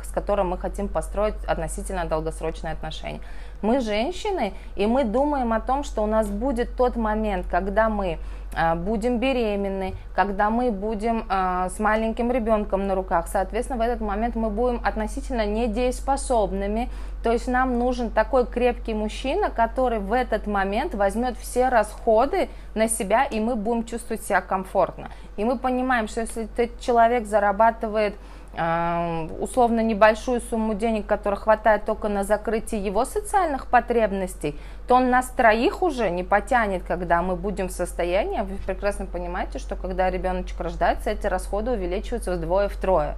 с 0.06 0.10
которым 0.10 0.50
мы 0.50 0.58
хотим 0.58 0.88
построить 0.88 1.36
относительно 1.46 2.06
долгосрочные 2.06 2.74
отношения. 2.74 3.22
Мы 3.62 3.80
женщины, 3.80 4.54
и 4.76 4.86
мы 4.86 5.04
думаем 5.04 5.54
о 5.54 5.62
том, 5.62 5.84
что 5.84 6.04
у 6.04 6.06
нас 6.06 6.28
будет 6.28 6.76
тот 6.76 6.96
момент, 6.96 7.46
когда 7.50 7.90
мы 7.90 8.20
а, 8.56 8.76
будем 8.76 9.20
беременны, 9.20 9.96
когда 10.16 10.50
мы 10.50 10.72
будем 10.72 11.26
э, 11.28 11.70
с 11.76 11.80
маленьким 11.80 12.32
ребенком 12.32 12.88
на 12.88 12.94
руках, 12.94 13.28
соответственно, 13.28 13.80
в 13.80 13.82
этот 13.82 14.02
момент 14.02 14.36
мы 14.36 14.50
будем 14.50 14.80
относительно 14.84 15.46
недееспособными, 15.46 16.90
то 17.24 17.32
есть 17.32 17.48
нам 17.48 17.80
нужен 17.80 18.12
такой 18.12 18.46
крепкий 18.46 18.94
мужчина, 18.94 19.50
который 19.50 20.00
в 20.00 20.14
этот 20.14 20.46
момент 20.46 20.94
возьмет 20.94 21.38
все 21.38 21.70
расходы 21.70 22.50
на 22.76 22.88
себя, 22.88 23.24
и 23.24 23.40
мы 23.40 23.56
будем 23.56 23.86
чувствовать 23.86 24.24
себя 24.24 24.42
комфортно. 24.42 25.10
И 25.36 25.44
мы 25.44 25.58
понимаем, 25.58 26.08
что 26.08 26.22
если 26.22 26.44
этот 26.44 26.80
человек 26.80 27.26
зарабатывает 27.26 28.16
условно 28.54 29.82
небольшую 29.82 30.40
сумму 30.42 30.76
денег, 30.76 31.08
которая 31.08 31.40
хватает 31.40 31.86
только 31.86 32.08
на 32.08 32.24
закрытие 32.24 32.86
его 32.86 33.04
социальных 33.04 33.68
потребностей, 33.68 34.56
то 34.88 34.96
он 34.96 35.10
нас 35.10 35.28
троих 35.28 35.82
уже 35.82 36.10
не 36.10 36.24
потянет, 36.24 36.84
когда 36.84 37.22
мы 37.22 37.36
будем 37.36 37.70
в 37.70 37.72
состоянии, 37.72 38.42
вы 38.42 38.58
прекрасно 38.66 39.08
понимаете, 39.08 39.58
что 39.58 39.76
когда 39.76 40.10
ребеночек 40.10 40.60
рождается, 40.60 41.10
эти 41.10 41.26
расходы 41.26 41.72
увеличиваются 41.72 42.34
вдвое-втрое. 42.34 43.16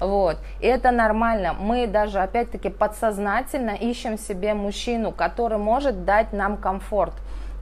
Вот. 0.00 0.36
И 0.60 0.66
это 0.66 0.90
нормально. 0.90 1.54
Мы 1.58 1.86
даже, 1.86 2.20
опять-таки, 2.20 2.68
подсознательно 2.68 3.70
ищем 3.70 4.18
себе 4.18 4.52
мужчину, 4.52 5.12
который 5.12 5.58
может 5.58 6.04
дать 6.04 6.32
нам 6.32 6.56
комфорт. 6.56 7.14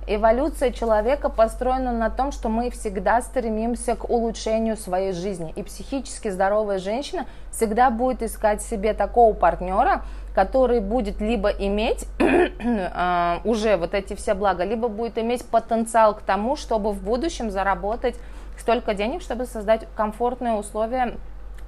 Эволюция 0.07 0.73
человека 0.73 1.29
построена 1.29 1.93
на 1.93 2.11
том, 2.11 2.33
что 2.33 2.49
мы 2.49 2.71
всегда 2.71 3.23
стремимся 3.23 3.95
к 3.95 4.11
улучшению 4.11 4.77
своей 4.77 5.13
жизни. 5.13 5.53
И 5.55 5.63
психически 5.63 6.29
здоровая 6.29 6.79
женщина 6.79 7.27
всегда 7.53 7.89
будет 7.91 8.23
искать 8.23 8.63
себе 8.63 8.95
такого 8.95 9.33
партнера, 9.33 10.03
который 10.35 10.81
будет 10.81 11.21
либо 11.21 11.51
иметь 11.51 12.07
э, 12.19 13.39
уже 13.45 13.77
вот 13.77 13.95
эти 13.95 14.15
все 14.15 14.35
блага, 14.35 14.65
либо 14.65 14.89
будет 14.89 15.19
иметь 15.19 15.45
потенциал 15.45 16.17
к 16.17 16.23
тому, 16.23 16.57
чтобы 16.57 16.91
в 16.91 17.03
будущем 17.03 17.53
заработать 17.53 18.17
столько 18.59 18.95
денег, 18.95 19.23
чтобы 19.23 19.47
создать 19.47 19.87
комфортные 19.95 20.55
условия 20.55 21.15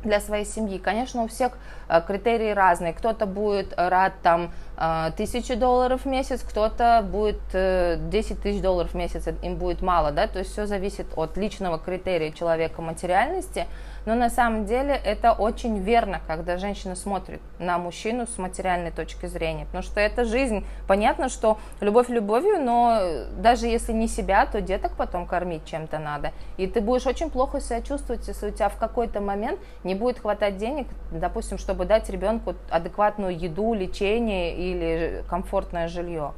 для 0.04 0.20
своей 0.20 0.44
семьи. 0.44 0.78
Конечно, 0.78 1.22
у 1.22 1.28
всех 1.28 1.52
э, 1.88 2.00
критерии 2.06 2.50
разные. 2.50 2.92
Кто-то 2.92 3.26
будет 3.26 3.74
рад 3.76 4.14
там 4.22 4.52
э, 4.73 4.73
тысячу 5.16 5.56
долларов 5.56 6.04
в 6.04 6.06
месяц, 6.06 6.42
кто-то 6.42 7.06
будет 7.08 7.40
10 7.52 7.52
э, 7.52 8.34
тысяч 8.42 8.60
долларов 8.60 8.92
в 8.92 8.94
месяц, 8.94 9.26
им 9.42 9.56
будет 9.56 9.82
мало, 9.82 10.10
да, 10.10 10.26
то 10.26 10.40
есть 10.40 10.52
все 10.52 10.66
зависит 10.66 11.06
от 11.16 11.36
личного 11.36 11.78
критерия 11.78 12.32
человека 12.32 12.82
материальности, 12.82 13.66
но 14.06 14.14
на 14.14 14.28
самом 14.28 14.66
деле 14.66 15.00
это 15.02 15.32
очень 15.32 15.78
верно, 15.78 16.20
когда 16.26 16.58
женщина 16.58 16.94
смотрит 16.94 17.40
на 17.58 17.78
мужчину 17.78 18.26
с 18.26 18.36
материальной 18.36 18.90
точки 18.90 19.26
зрения, 19.26 19.64
потому 19.64 19.82
что 19.82 20.00
это 20.00 20.24
жизнь. 20.24 20.64
Понятно, 20.86 21.28
что 21.28 21.58
любовь 21.80 22.08
любовью, 22.08 22.62
но 22.62 23.00
даже 23.38 23.66
если 23.66 23.92
не 23.92 24.08
себя, 24.08 24.44
то 24.46 24.60
деток 24.60 24.92
потом 24.96 25.26
кормить 25.26 25.64
чем-то 25.64 25.98
надо. 25.98 26.32
И 26.58 26.66
ты 26.66 26.80
будешь 26.80 27.06
очень 27.06 27.30
плохо 27.30 27.60
себя 27.60 27.80
чувствовать, 27.80 28.26
если 28.28 28.48
у 28.48 28.50
тебя 28.50 28.68
в 28.68 28.76
какой-то 28.76 29.20
момент 29.20 29.58
не 29.84 29.94
будет 29.94 30.18
хватать 30.18 30.58
денег, 30.58 30.86
допустим, 31.10 31.56
чтобы 31.56 31.86
дать 31.86 32.10
ребенку 32.10 32.54
адекватную 32.70 33.38
еду, 33.38 33.72
лечение 33.72 34.63
или 34.72 35.24
комфортное 35.28 35.88
жилье. 35.88 36.32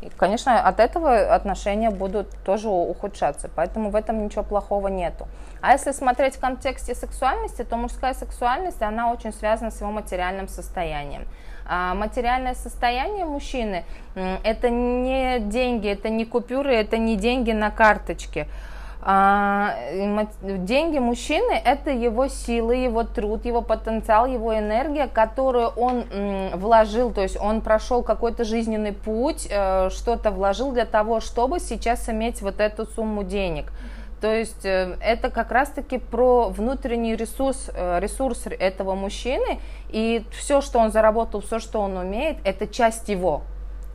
И, 0.00 0.08
конечно, 0.16 0.62
от 0.62 0.80
этого 0.80 1.34
отношения 1.34 1.90
будут 1.90 2.30
тоже 2.44 2.68
ухудшаться, 2.68 3.50
поэтому 3.54 3.90
в 3.90 3.96
этом 3.96 4.24
ничего 4.24 4.42
плохого 4.42 4.88
нету. 4.88 5.28
А 5.60 5.72
если 5.72 5.92
смотреть 5.92 6.36
в 6.36 6.40
контексте 6.40 6.94
сексуальности, 6.94 7.64
то 7.64 7.76
мужская 7.76 8.14
сексуальность, 8.14 8.80
она 8.80 9.12
очень 9.12 9.32
связана 9.32 9.70
с 9.70 9.80
его 9.80 9.90
материальным 9.90 10.48
состоянием. 10.48 11.26
А 11.66 11.94
материальное 11.94 12.54
состояние 12.54 13.26
мужчины– 13.26 13.84
это 14.42 14.70
не 14.70 15.38
деньги, 15.38 15.88
это 15.88 16.08
не 16.08 16.24
купюры, 16.24 16.74
это 16.74 16.96
не 16.96 17.16
деньги 17.16 17.52
на 17.52 17.70
карточке. 17.70 18.48
А, 19.02 19.76
деньги 20.42 20.98
мужчины– 20.98 21.52
это 21.64 21.90
его 21.90 22.28
силы, 22.28 22.76
его 22.76 23.04
труд, 23.04 23.46
его 23.46 23.62
потенциал, 23.62 24.26
его 24.26 24.56
энергия, 24.58 25.06
которую 25.06 25.68
он 25.68 26.04
вложил, 26.54 27.10
то 27.10 27.22
есть 27.22 27.38
он 27.40 27.62
прошел 27.62 28.02
какой-то 28.02 28.44
жизненный 28.44 28.92
путь, 28.92 29.48
э, 29.50 29.88
что-то 29.90 30.30
вложил 30.30 30.72
для 30.72 30.84
того, 30.84 31.20
чтобы 31.20 31.60
сейчас 31.60 32.10
иметь 32.10 32.42
вот 32.42 32.60
эту 32.60 32.84
сумму 32.84 33.24
денег. 33.24 33.72
То 34.20 34.34
есть 34.34 34.66
э, 34.66 34.96
это 35.00 35.30
как 35.30 35.50
раз-таки 35.50 35.96
про 35.96 36.50
внутренний 36.50 37.16
ресурс, 37.16 37.70
э, 37.72 38.00
ресурс 38.00 38.42
этого 38.46 38.94
мужчины, 38.94 39.60
и 39.88 40.24
все, 40.30 40.60
что 40.60 40.78
он 40.78 40.92
заработал, 40.92 41.40
все, 41.40 41.58
что 41.58 41.80
он 41.80 41.96
умеет, 41.96 42.36
это 42.44 42.66
часть 42.66 43.08
его. 43.08 43.42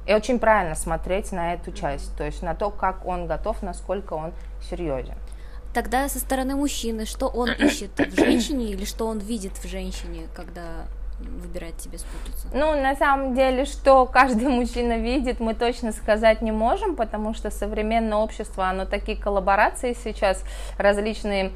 И 0.07 0.13
очень 0.13 0.39
правильно 0.39 0.75
смотреть 0.75 1.31
на 1.31 1.53
эту 1.53 1.71
часть, 1.71 2.15
то 2.17 2.23
есть 2.23 2.41
на 2.41 2.55
то, 2.55 2.69
как 2.69 3.05
он 3.05 3.27
готов, 3.27 3.61
насколько 3.61 4.13
он 4.13 4.33
серьезен. 4.69 5.15
Тогда 5.73 6.07
со 6.07 6.19
стороны 6.19 6.55
мужчины, 6.55 7.05
что 7.05 7.27
он 7.27 7.49
ищет 7.59 7.91
в 7.97 8.15
женщине 8.15 8.71
или 8.71 8.85
что 8.85 9.07
он 9.07 9.19
видит 9.19 9.53
в 9.57 9.67
женщине, 9.67 10.27
когда 10.35 10.87
выбирать 11.19 11.79
себе 11.81 11.97
спутницу? 11.97 12.47
Ну, 12.53 12.81
на 12.81 12.95
самом 12.95 13.35
деле, 13.35 13.65
что 13.65 14.05
каждый 14.05 14.47
мужчина 14.47 14.97
видит, 14.97 15.39
мы 15.39 15.53
точно 15.53 15.91
сказать 15.91 16.41
не 16.41 16.51
можем, 16.51 16.95
потому 16.95 17.33
что 17.33 17.51
современное 17.51 18.17
общество, 18.17 18.67
оно 18.67 18.85
такие 18.85 19.17
коллаборации 19.17 19.95
сейчас 20.01 20.43
различные 20.77 21.51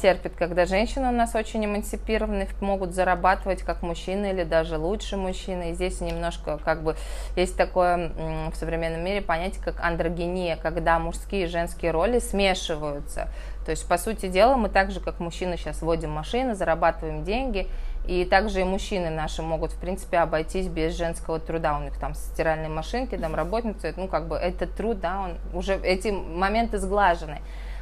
терпит, 0.00 0.34
когда 0.36 0.66
женщины 0.66 1.08
у 1.08 1.12
нас 1.12 1.34
очень 1.34 1.64
эмансипированы, 1.64 2.48
могут 2.60 2.92
зарабатывать 2.92 3.62
как 3.62 3.82
мужчины 3.82 4.30
или 4.30 4.44
даже 4.44 4.78
лучше 4.78 5.16
мужчины. 5.16 5.70
И 5.70 5.74
здесь 5.74 6.00
немножко 6.00 6.58
как 6.58 6.82
бы 6.82 6.96
есть 7.36 7.56
такое 7.56 8.10
в 8.50 8.56
современном 8.56 9.04
мире 9.04 9.22
понятие, 9.22 9.62
как 9.62 9.80
андрогения, 9.80 10.56
когда 10.56 10.98
мужские 10.98 11.44
и 11.44 11.46
женские 11.46 11.92
роли 11.92 12.18
смешиваются. 12.18 13.28
То 13.64 13.72
есть, 13.72 13.86
по 13.86 13.98
сути 13.98 14.26
дела, 14.26 14.56
мы 14.56 14.68
так 14.68 14.90
же, 14.90 15.00
как 15.00 15.20
мужчины 15.20 15.56
сейчас 15.56 15.82
водим 15.82 16.10
машины, 16.10 16.54
зарабатываем 16.54 17.24
деньги, 17.24 17.68
и 18.08 18.24
также 18.24 18.62
и 18.62 18.64
мужчины 18.64 19.10
наши 19.10 19.42
могут, 19.42 19.72
в 19.72 19.78
принципе, 19.78 20.18
обойтись 20.18 20.66
без 20.66 20.96
женского 20.96 21.38
труда. 21.38 21.78
У 21.78 21.82
них 21.82 21.96
там 21.98 22.14
стиральные 22.14 22.70
машинки, 22.70 23.16
там 23.16 23.34
работницы, 23.34 23.94
ну, 23.96 24.08
как 24.08 24.26
бы 24.26 24.36
этот 24.36 24.74
труд, 24.74 24.98
да, 25.00 25.20
он 25.20 25.36
уже, 25.56 25.78
эти 25.84 26.08
моменты 26.08 26.78
сглажены. 26.78 27.40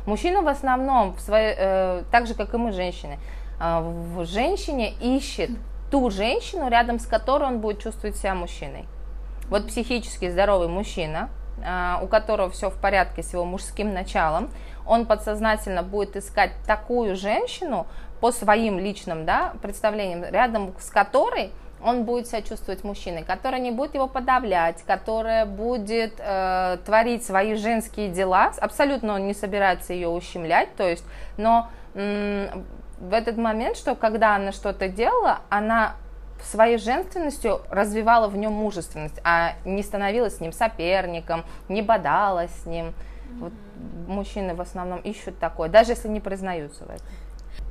Мужчина 0.08 0.40
в 0.40 0.48
основном, 0.48 1.12
в 1.12 1.20
своей, 1.20 1.54
э, 1.54 2.02
так 2.10 2.26
же 2.26 2.32
как 2.32 2.54
и 2.54 2.56
мы, 2.56 2.72
женщины, 2.72 3.18
э, 3.60 3.80
в 3.82 4.24
женщине 4.24 4.94
ищет 5.02 5.50
ту 5.90 6.08
женщину, 6.08 6.70
рядом 6.70 6.98
с 6.98 7.06
которой 7.06 7.44
он 7.44 7.58
будет 7.58 7.82
чувствовать 7.82 8.16
себя 8.16 8.34
мужчиной. 8.34 8.86
Вот 9.50 9.66
психически 9.66 10.30
здоровый 10.30 10.68
мужчина, 10.68 11.28
э, 11.62 12.02
у 12.02 12.06
которого 12.06 12.48
все 12.48 12.70
в 12.70 12.80
порядке 12.80 13.22
с 13.22 13.34
его 13.34 13.44
мужским 13.44 13.92
началом, 13.92 14.48
он 14.86 15.04
подсознательно 15.04 15.82
будет 15.82 16.16
искать 16.16 16.52
такую 16.66 17.14
женщину 17.14 17.86
по 18.22 18.32
своим 18.32 18.78
личным 18.78 19.26
да, 19.26 19.52
представлениям, 19.60 20.24
рядом 20.24 20.74
с 20.78 20.88
которой 20.88 21.52
он 21.82 22.04
будет 22.04 22.26
себя 22.26 22.42
чувствовать 22.42 22.84
мужчиной, 22.84 23.24
которая 23.24 23.60
не 23.60 23.70
будет 23.70 23.94
его 23.94 24.08
подавлять, 24.08 24.82
которая 24.86 25.46
будет 25.46 26.14
э, 26.18 26.78
творить 26.84 27.24
свои 27.24 27.54
женские 27.54 28.08
дела, 28.08 28.52
абсолютно 28.58 29.14
он 29.14 29.26
не 29.26 29.34
собирается 29.34 29.92
ее 29.92 30.08
ущемлять, 30.08 30.74
то 30.76 30.88
есть, 30.88 31.04
но 31.36 31.68
м- 31.94 32.66
в 32.98 33.12
этот 33.12 33.36
момент, 33.36 33.76
что 33.76 33.94
когда 33.94 34.36
она 34.36 34.52
что-то 34.52 34.88
делала, 34.88 35.40
она 35.50 35.94
своей 36.42 36.78
женственностью 36.78 37.62
развивала 37.70 38.28
в 38.28 38.36
нем 38.36 38.52
мужественность, 38.52 39.20
а 39.24 39.54
не 39.64 39.82
становилась 39.82 40.36
с 40.36 40.40
ним 40.40 40.52
соперником, 40.52 41.44
не 41.68 41.82
бодалась 41.82 42.50
с 42.62 42.66
ним. 42.66 42.86
Mm-hmm. 42.86 43.38
Вот 43.40 43.52
мужчины 44.06 44.54
в 44.54 44.60
основном 44.60 45.00
ищут 45.00 45.38
такое, 45.38 45.68
даже 45.68 45.92
если 45.92 46.08
не 46.08 46.20
признаются 46.20 46.84
в 46.84 46.90
этом. 46.90 47.06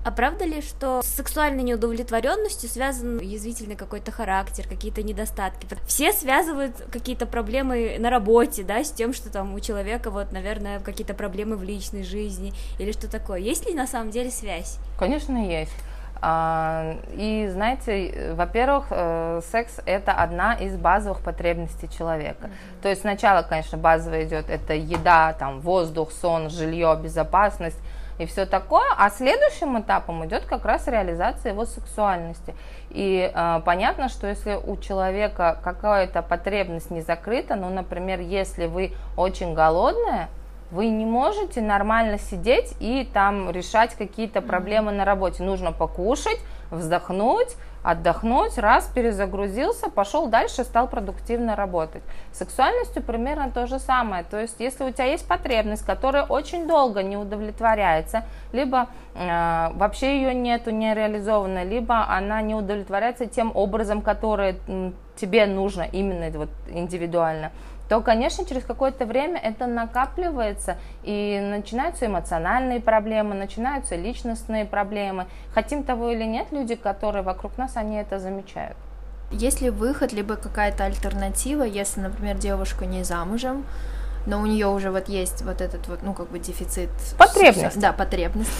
А 0.07 0.11
правда 0.11 0.45
ли, 0.45 0.61
что 0.61 1.01
с 1.01 1.05
сексуальной 1.05 1.63
неудовлетворенностью 1.63 2.69
связан 2.69 3.19
язвительный 3.19 3.75
какой-то 3.75 4.09
характер, 4.09 4.65
какие-то 4.65 5.03
недостатки? 5.03 5.67
Все 5.85 6.13
связывают 6.13 6.77
какие-то 6.93 7.25
проблемы 7.25 7.97
на 7.99 8.09
работе, 8.09 8.63
да, 8.63 8.85
с 8.85 8.91
тем, 8.91 9.11
что 9.11 9.29
там 9.29 9.53
у 9.53 9.59
человека, 9.59 10.09
вот, 10.09 10.31
наверное, 10.31 10.79
какие-то 10.79 11.13
проблемы 11.13 11.57
в 11.57 11.63
личной 11.63 12.03
жизни 12.03 12.53
или 12.79 12.93
что 12.93 13.11
такое. 13.11 13.39
Есть 13.39 13.67
ли 13.67 13.75
на 13.75 13.85
самом 13.85 14.11
деле 14.11 14.31
связь? 14.31 14.77
Конечно, 14.97 15.45
есть. 15.45 15.73
А, 16.21 16.95
и 17.11 17.49
знаете, 17.51 18.31
во-первых, 18.33 18.85
э, 18.91 19.41
секс 19.51 19.81
это 19.85 20.13
одна 20.13 20.53
из 20.53 20.77
базовых 20.77 21.19
потребностей 21.19 21.89
человека. 21.89 22.45
Mm-hmm. 22.45 22.81
То 22.81 22.87
есть 22.87 23.01
сначала, 23.01 23.41
конечно, 23.41 23.77
базово 23.77 24.23
идет 24.23 24.49
это 24.49 24.73
еда, 24.73 25.33
там 25.33 25.59
воздух, 25.59 26.13
сон, 26.13 26.49
жилье, 26.49 26.97
безопасность 27.03 27.77
и 28.17 28.25
все 28.25 28.45
такое, 28.45 28.85
а 28.97 29.09
следующим 29.09 29.79
этапом 29.79 30.25
идет 30.25 30.45
как 30.45 30.65
раз 30.65 30.87
реализация 30.87 31.51
его 31.51 31.65
сексуальности. 31.65 32.55
И 32.89 33.31
э, 33.33 33.61
понятно, 33.65 34.09
что 34.09 34.27
если 34.27 34.55
у 34.55 34.77
человека 34.77 35.59
какая-то 35.63 36.21
потребность 36.21 36.89
не 36.89 37.01
закрыта, 37.01 37.55
ну, 37.55 37.69
например, 37.69 38.19
если 38.19 38.65
вы 38.65 38.93
очень 39.15 39.53
голодная, 39.53 40.29
вы 40.71 40.87
не 40.87 41.05
можете 41.05 41.61
нормально 41.61 42.19
сидеть 42.19 42.73
и 42.79 43.09
там 43.13 43.51
решать 43.51 43.93
какие-то 43.95 44.41
проблемы 44.41 44.91
на 44.91 45.05
работе. 45.05 45.43
Нужно 45.43 45.71
покушать, 45.71 46.39
вздохнуть, 46.71 47.55
отдохнуть, 47.83 48.57
раз, 48.57 48.91
перезагрузился, 48.93 49.89
пошел 49.89 50.27
дальше, 50.27 50.63
стал 50.63 50.87
продуктивно 50.87 51.55
работать. 51.55 52.03
С 52.33 52.39
сексуальностью 52.39 53.01
примерно 53.01 53.49
то 53.49 53.65
же 53.65 53.79
самое. 53.79 54.23
То 54.23 54.39
есть, 54.39 54.59
если 54.59 54.83
у 54.83 54.91
тебя 54.91 55.05
есть 55.05 55.27
потребность, 55.27 55.85
которая 55.85 56.23
очень 56.23 56.67
долго 56.67 57.01
не 57.01 57.15
удовлетворяется, 57.15 58.25
либо 58.51 58.87
э, 59.15 59.69
вообще 59.73 60.21
ее 60.21 60.33
нету, 60.33 60.71
не 60.71 60.93
реализована, 60.93 61.63
либо 61.63 62.05
она 62.09 62.41
не 62.41 62.55
удовлетворяется 62.55 63.25
тем 63.25 63.51
образом, 63.55 64.01
который 64.01 64.57
тебе 65.15 65.45
нужно 65.45 65.83
именно 65.83 66.29
вот 66.37 66.49
индивидуально, 66.67 67.51
то, 67.89 68.01
конечно, 68.01 68.45
через 68.45 68.63
какое-то 68.63 69.05
время 69.05 69.39
это 69.39 69.65
накапливается, 69.65 70.77
и 71.03 71.39
начинаются 71.39 72.05
эмоциональные 72.05 72.81
проблемы, 72.81 73.35
начинаются 73.35 73.95
личностные 73.95 74.65
проблемы. 74.65 75.27
Хотим 75.53 75.83
того 75.83 76.11
или 76.11 76.23
нет, 76.23 76.47
люди, 76.51 76.75
которые 76.75 77.23
вокруг 77.23 77.57
нас, 77.57 77.77
они 77.77 77.97
это 77.97 78.19
замечают. 78.19 78.77
Есть 79.31 79.61
ли 79.61 79.69
выход, 79.69 80.13
либо 80.13 80.35
какая-то 80.35 80.85
альтернатива, 80.85 81.63
если, 81.63 82.01
например, 82.01 82.37
девушка 82.37 82.85
не 82.85 83.03
замужем, 83.03 83.65
но 84.25 84.41
у 84.41 84.45
нее 84.45 84.67
уже 84.67 84.91
вот 84.91 85.07
есть 85.07 85.41
вот 85.43 85.61
этот 85.61 85.87
вот, 85.87 86.03
ну, 86.03 86.13
как 86.13 86.29
бы 86.29 86.39
дефицит... 86.39 86.89
Потребность. 87.17 87.79
Да, 87.79 87.93
потребность. 87.93 88.51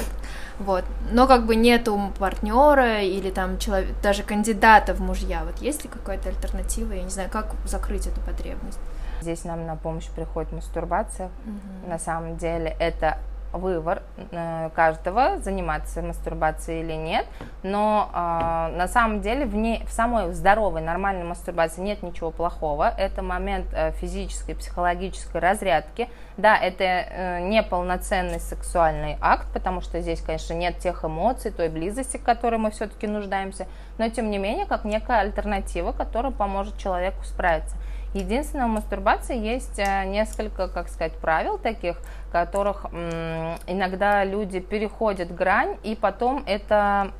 Вот. 0.59 0.85
Но 1.11 1.27
как 1.27 1.45
бы 1.45 1.55
нету 1.55 1.99
партнера 2.17 3.01
или 3.01 3.29
там 3.29 3.59
человек, 3.59 3.89
даже 4.01 4.23
кандидата 4.23 4.93
в 4.93 5.01
мужья. 5.01 5.43
Вот 5.45 5.61
есть 5.61 5.83
ли 5.83 5.89
какая-то 5.89 6.29
альтернатива? 6.29 6.93
Я 6.93 7.03
не 7.03 7.09
знаю, 7.09 7.29
как 7.29 7.53
закрыть 7.65 8.07
эту 8.07 8.21
потребность? 8.21 8.79
Здесь 9.27 9.43
нам 9.43 9.65
на 9.65 9.75
помощь 9.75 10.07
приходит 10.07 10.53
мастурбация. 10.53 11.25
Угу. 11.25 11.89
На 11.89 11.99
самом 11.99 12.37
деле 12.37 12.77
это 12.79 13.17
выбор 13.51 14.03
э, 14.31 14.69
каждого, 14.73 15.39
заниматься 15.39 16.01
мастурбацией 16.01 16.81
или 16.81 16.93
нет, 16.93 17.25
но 17.61 18.09
э, 18.13 18.77
на 18.77 18.87
самом 18.87 19.19
деле 19.19 19.45
в, 19.45 19.53
ней, 19.53 19.83
в 19.85 19.91
самой 19.91 20.31
здоровой, 20.33 20.81
нормальной 20.81 21.25
мастурбации 21.25 21.81
нет 21.81 22.03
ничего 22.03 22.31
плохого, 22.31 22.93
это 22.97 23.21
момент 23.21 23.65
э, 23.73 23.91
физической, 23.93 24.55
психологической 24.55 25.41
разрядки, 25.41 26.07
да, 26.37 26.57
это 26.57 26.83
э, 26.83 27.39
не 27.41 27.63
полноценный 27.63 28.39
сексуальный 28.39 29.17
акт, 29.19 29.47
потому 29.53 29.81
что 29.81 29.99
здесь, 29.99 30.21
конечно, 30.21 30.53
нет 30.53 30.77
тех 30.77 31.03
эмоций, 31.03 31.51
той 31.51 31.67
близости, 31.67 32.15
к 32.15 32.23
которой 32.23 32.59
мы 32.59 32.71
все-таки 32.71 33.07
нуждаемся, 33.07 33.67
но 33.97 34.07
тем 34.09 34.31
не 34.31 34.37
менее, 34.37 34.65
как 34.65 34.85
некая 34.85 35.19
альтернатива, 35.19 35.91
которая 35.91 36.31
поможет 36.31 36.77
человеку 36.77 37.25
справиться. 37.25 37.75
Единственное, 38.17 38.65
у 38.65 38.69
мастурбации 38.69 39.37
есть 39.37 39.77
э, 39.77 40.05
несколько, 40.05 40.67
как 40.67 40.89
сказать, 40.89 41.13
правил 41.13 41.59
таких, 41.59 41.97
которых 42.31 42.85
иногда 43.67 44.23
люди 44.25 44.59
переходят 44.59 45.33
грань, 45.33 45.77
и 45.83 45.95
потом 45.95 46.43
это 46.45 47.11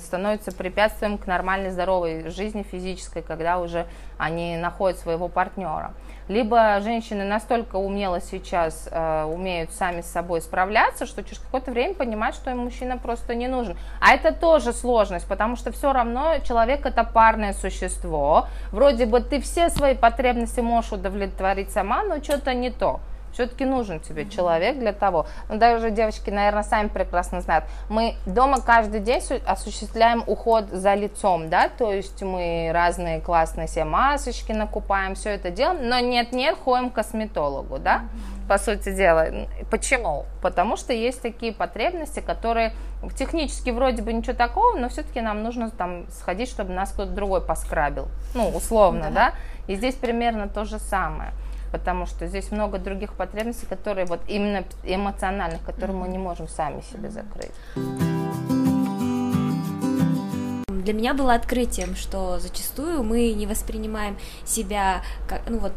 становится 0.00 0.50
препятствием 0.50 1.18
к 1.18 1.26
нормальной 1.26 1.70
здоровой 1.70 2.28
жизни 2.30 2.62
физической, 2.62 3.22
когда 3.22 3.58
уже 3.58 3.86
они 4.18 4.56
находят 4.56 4.98
своего 4.98 5.28
партнера. 5.28 5.94
Либо 6.28 6.80
женщины 6.80 7.24
настолько 7.24 7.76
умело 7.76 8.20
сейчас 8.20 8.88
э, 8.90 9.24
умеют 9.24 9.72
сами 9.72 10.00
с 10.00 10.06
собой 10.06 10.40
справляться, 10.40 11.06
что 11.06 11.22
через 11.22 11.38
какое-то 11.38 11.70
время 11.70 11.94
понимают, 11.94 12.34
что 12.34 12.50
им 12.50 12.58
мужчина 12.58 12.98
просто 12.98 13.34
не 13.34 13.46
нужен. 13.46 13.76
А 14.00 14.14
это 14.14 14.32
тоже 14.32 14.72
сложность, 14.72 15.28
потому 15.28 15.56
что 15.56 15.70
все 15.70 15.92
равно 15.92 16.38
человек 16.40 16.84
это 16.84 17.04
парное 17.04 17.52
существо. 17.52 18.48
Вроде 18.72 19.06
бы 19.06 19.20
ты 19.20 19.40
все 19.40 19.68
свои 19.70 19.94
потребности 19.94 20.60
можешь 20.60 20.92
удовлетворить 20.92 21.70
сама, 21.70 22.02
но 22.02 22.22
что-то 22.22 22.54
не 22.54 22.70
то. 22.70 23.00
Все-таки 23.36 23.66
нужен 23.66 24.00
тебе 24.00 24.26
человек 24.26 24.78
для 24.78 24.94
того. 24.94 25.26
Ну, 25.50 25.58
даже 25.58 25.90
девочки, 25.90 26.30
наверное, 26.30 26.62
сами 26.62 26.88
прекрасно 26.88 27.42
знают. 27.42 27.66
Мы 27.90 28.14
дома 28.24 28.62
каждый 28.62 29.00
день 29.00 29.20
осуществляем 29.44 30.24
уход 30.26 30.70
за 30.70 30.94
лицом, 30.94 31.50
да, 31.50 31.68
то 31.68 31.92
есть 31.92 32.22
мы 32.22 32.70
разные 32.72 33.20
классные 33.20 33.66
все 33.66 33.84
масочки 33.84 34.52
накупаем, 34.52 35.14
все 35.16 35.34
это 35.34 35.50
делаем, 35.50 35.86
но 35.86 36.00
нет-нет, 36.00 36.56
ходим 36.56 36.88
к 36.88 36.94
косметологу, 36.94 37.78
да, 37.78 38.04
по 38.48 38.56
сути 38.56 38.94
дела. 38.94 39.26
Почему? 39.70 40.24
Потому 40.40 40.78
что 40.78 40.94
есть 40.94 41.20
такие 41.20 41.52
потребности, 41.52 42.20
которые 42.20 42.72
технически 43.18 43.68
вроде 43.68 44.00
бы 44.00 44.14
ничего 44.14 44.32
такого, 44.32 44.78
но 44.78 44.88
все-таки 44.88 45.20
нам 45.20 45.42
нужно 45.42 45.70
там 45.70 46.06
сходить, 46.10 46.48
чтобы 46.48 46.72
нас 46.72 46.90
кто-то 46.90 47.10
другой 47.10 47.42
поскрабил, 47.42 48.08
ну, 48.34 48.48
условно, 48.48 49.10
да, 49.10 49.10
да? 49.10 49.32
и 49.66 49.76
здесь 49.76 49.94
примерно 49.94 50.48
то 50.48 50.64
же 50.64 50.78
самое 50.78 51.32
потому 51.72 52.06
что 52.06 52.26
здесь 52.26 52.50
много 52.50 52.78
других 52.78 53.14
потребностей, 53.14 53.66
которые 53.66 54.06
вот 54.06 54.20
именно 54.28 54.64
эмоциональных, 54.84 55.62
которые 55.64 55.96
мы 55.96 56.08
не 56.08 56.18
можем 56.18 56.48
сами 56.48 56.80
себе 56.80 57.10
закрыть. 57.10 57.52
Для 60.86 60.94
меня 60.94 61.14
было 61.14 61.34
открытием, 61.34 61.96
что 61.96 62.38
зачастую 62.38 63.02
мы 63.02 63.32
не 63.32 63.46
воспринимаем 63.46 64.16
себя 64.44 65.02
как, 65.28 65.42
ну 65.48 65.58
вот 65.58 65.72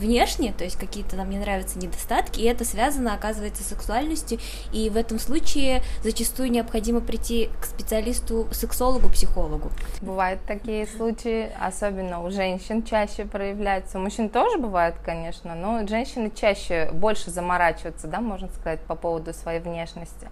внешне, 0.00 0.52
то 0.52 0.64
есть 0.64 0.76
какие-то 0.76 1.16
нам 1.16 1.30
не 1.30 1.38
нравятся 1.38 1.78
недостатки, 1.78 2.40
и 2.40 2.44
это 2.44 2.64
связано, 2.64 3.14
оказывается, 3.14 3.62
с 3.62 3.66
сексуальностью, 3.68 4.38
и 4.72 4.90
в 4.90 4.96
этом 4.96 5.18
случае 5.18 5.82
зачастую 6.02 6.50
необходимо 6.50 7.00
прийти 7.00 7.50
к 7.60 7.64
специалисту, 7.64 8.48
сексологу, 8.50 9.08
психологу. 9.08 9.70
Бывают 10.00 10.40
такие 10.46 10.86
случаи, 10.86 11.50
особенно 11.60 12.22
у 12.22 12.30
женщин 12.30 12.82
чаще 12.82 13.24
проявляются, 13.24 13.98
у 13.98 14.02
мужчин 14.02 14.28
тоже 14.28 14.58
бывает, 14.58 14.96
конечно, 15.04 15.54
но 15.54 15.86
женщины 15.86 16.32
чаще, 16.34 16.90
больше 16.92 17.30
заморачиваются, 17.30 18.08
да, 18.08 18.20
можно 18.20 18.48
сказать, 18.48 18.80
по 18.80 18.94
поводу 18.94 19.32
своей 19.32 19.60
внешности 19.60 20.28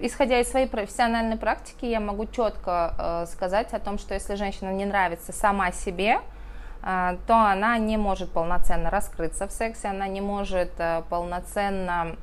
исходя 0.00 0.40
из 0.40 0.50
своей 0.50 0.66
профессиональной 0.66 1.36
практики, 1.36 1.84
я 1.84 2.00
могу 2.00 2.26
четко 2.26 2.94
э, 2.98 3.26
сказать 3.32 3.72
о 3.72 3.78
том, 3.78 3.98
что 3.98 4.14
если 4.14 4.34
женщина 4.34 4.72
не 4.72 4.84
нравится 4.84 5.32
сама 5.32 5.72
себе, 5.72 6.14
а, 6.16 6.37
то 6.88 7.34
она 7.34 7.76
не 7.76 7.98
может 7.98 8.32
полноценно 8.32 8.88
раскрыться 8.88 9.46
в 9.46 9.52
сексе, 9.52 9.88
она 9.88 10.08
не 10.08 10.22
может 10.22 10.70
э, 10.78 11.02
полноценно 11.10 12.16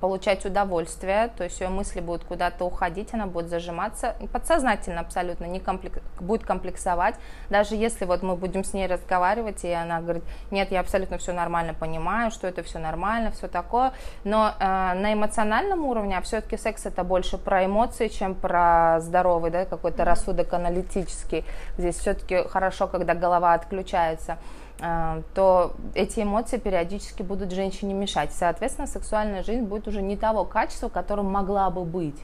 получать 0.00 0.44
удовольствие, 0.44 1.30
то 1.36 1.44
есть 1.44 1.58
ее 1.60 1.68
мысли 1.68 2.00
будут 2.00 2.24
куда-то 2.24 2.66
уходить, 2.66 3.14
она 3.14 3.26
будет 3.26 3.48
зажиматься, 3.48 4.14
подсознательно 4.30 5.00
абсолютно 5.00 5.46
не 5.46 5.58
комплек... 5.58 6.02
будет 6.20 6.44
комплексовать, 6.44 7.14
даже 7.48 7.76
если 7.76 8.04
вот 8.04 8.22
мы 8.22 8.36
будем 8.36 8.62
с 8.62 8.74
ней 8.74 8.86
разговаривать, 8.86 9.64
и 9.64 9.70
она 9.70 10.00
говорит, 10.00 10.24
нет, 10.50 10.70
я 10.70 10.80
абсолютно 10.80 11.16
все 11.16 11.32
нормально 11.32 11.72
понимаю, 11.72 12.30
что 12.30 12.46
это 12.46 12.62
все 12.62 12.78
нормально, 12.78 13.30
все 13.30 13.48
такое, 13.48 13.92
но 14.22 14.52
э, 14.58 14.64
на 14.64 15.14
эмоциональном 15.14 15.86
уровне, 15.86 16.18
а 16.18 16.20
все-таки 16.20 16.58
секс 16.58 16.84
это 16.84 17.04
больше 17.04 17.38
про 17.38 17.64
эмоции, 17.64 18.08
чем 18.08 18.34
про 18.34 18.98
здоровый, 19.00 19.50
да, 19.50 19.64
какой-то 19.64 20.04
рассудок 20.04 20.52
аналитический, 20.52 21.46
здесь 21.78 21.96
все-таки 21.96 22.46
хорошо, 22.48 22.86
когда 22.86 23.14
голова 23.14 23.54
от 23.54 23.64
отключается, 23.78 24.38
э, 24.80 25.22
то 25.34 25.74
эти 25.94 26.20
эмоции 26.20 26.58
периодически 26.58 27.22
будут 27.22 27.52
женщине 27.52 27.94
мешать. 27.94 28.32
Соответственно, 28.32 28.86
сексуальная 28.86 29.42
жизнь 29.42 29.62
будет 29.62 29.88
уже 29.88 30.02
не 30.02 30.16
того 30.16 30.44
качества, 30.44 30.88
которым 30.88 31.26
могла 31.26 31.70
бы 31.70 31.84
быть. 31.84 32.16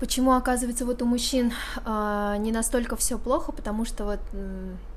Почему, 0.00 0.32
оказывается, 0.32 0.84
вот 0.84 1.00
у 1.00 1.06
мужчин 1.06 1.52
э, 1.84 2.36
не 2.38 2.52
настолько 2.52 2.96
все 2.96 3.18
плохо, 3.18 3.52
потому 3.52 3.84
что 3.84 4.04
вот 4.04 4.20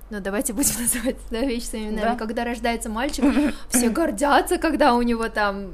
ну 0.10 0.20
давайте 0.20 0.54
будем 0.54 0.74
называть 0.80 1.18
да, 1.30 1.40
вещи 1.42 1.66
своими 1.66 1.90
именами. 1.90 2.12
Да. 2.12 2.16
Когда 2.16 2.44
рождается 2.44 2.90
мальчик, 2.90 3.24
все 3.70 3.90
гордятся, 3.90 4.58
когда 4.58 4.94
у 4.96 5.02
него 5.02 5.30
там 5.30 5.74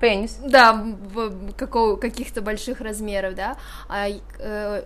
пенис. 0.00 0.38
Да, 0.44 0.84
какого, 1.56 1.96
каких-то 1.96 2.42
больших 2.42 2.80
размеров, 2.80 3.34
да. 3.34 3.56
А 3.88 4.08
э, 4.08 4.82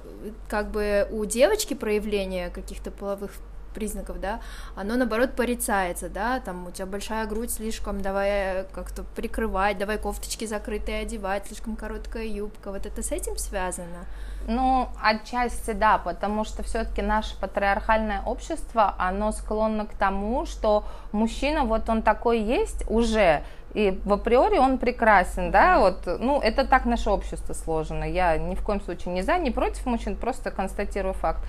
как 0.49 0.71
бы 0.71 1.09
у 1.11 1.25
девочки 1.25 1.75
проявление 1.75 2.51
каких-то 2.51 2.91
половых 2.91 3.33
признаков, 3.71 4.21
да, 4.21 4.41
оно 4.77 4.97
наоборот 4.97 5.33
порицается, 5.37 6.09
да, 6.09 6.41
там 6.41 6.67
у 6.67 6.71
тебя 6.71 6.87
большая 6.87 7.27
грудь 7.27 7.51
слишком, 7.51 8.01
давай 8.01 8.29
э, 8.31 8.65
как-то 8.73 9.05
прикрывать, 9.17 9.79
давай 9.79 9.99
кофточки 9.99 10.45
закрытые 10.45 11.03
одевать, 11.03 11.47
слишком 11.47 11.77
короткая 11.77 12.25
юбка, 12.25 12.71
вот 12.71 12.87
это 12.87 13.03
с 13.03 13.13
этим 13.13 13.37
связано? 13.37 14.07
Ну, 14.47 14.89
отчасти 15.03 15.73
да, 15.73 15.99
потому 15.99 16.45
что 16.45 16.63
все-таки 16.63 17.03
наше 17.03 17.39
патриархальное 17.39 18.23
общество, 18.23 18.95
оно 18.99 19.33
склонно 19.33 19.87
к 19.87 19.95
тому, 19.95 20.47
что 20.47 20.85
мужчина, 21.13 21.65
вот 21.65 21.89
он 21.89 22.03
такой 22.03 22.41
есть 22.41 22.85
уже, 22.89 23.43
и 23.75 24.01
в 24.05 24.13
априори 24.13 24.59
он 24.59 24.79
прекрасен, 24.79 25.51
да, 25.51 25.79
вот, 25.79 26.07
ну, 26.19 26.41
это 26.41 26.67
так 26.67 26.87
наше 26.87 27.11
общество 27.11 27.53
сложено, 27.53 28.05
я 28.05 28.37
ни 28.37 28.55
в 28.55 28.65
коем 28.65 28.81
случае 28.81 29.15
не 29.15 29.23
за, 29.23 29.39
не 29.39 29.51
против 29.51 29.87
мужчин, 29.87 30.17
просто 30.17 30.51
констатирую 30.51 31.15
факт. 31.15 31.41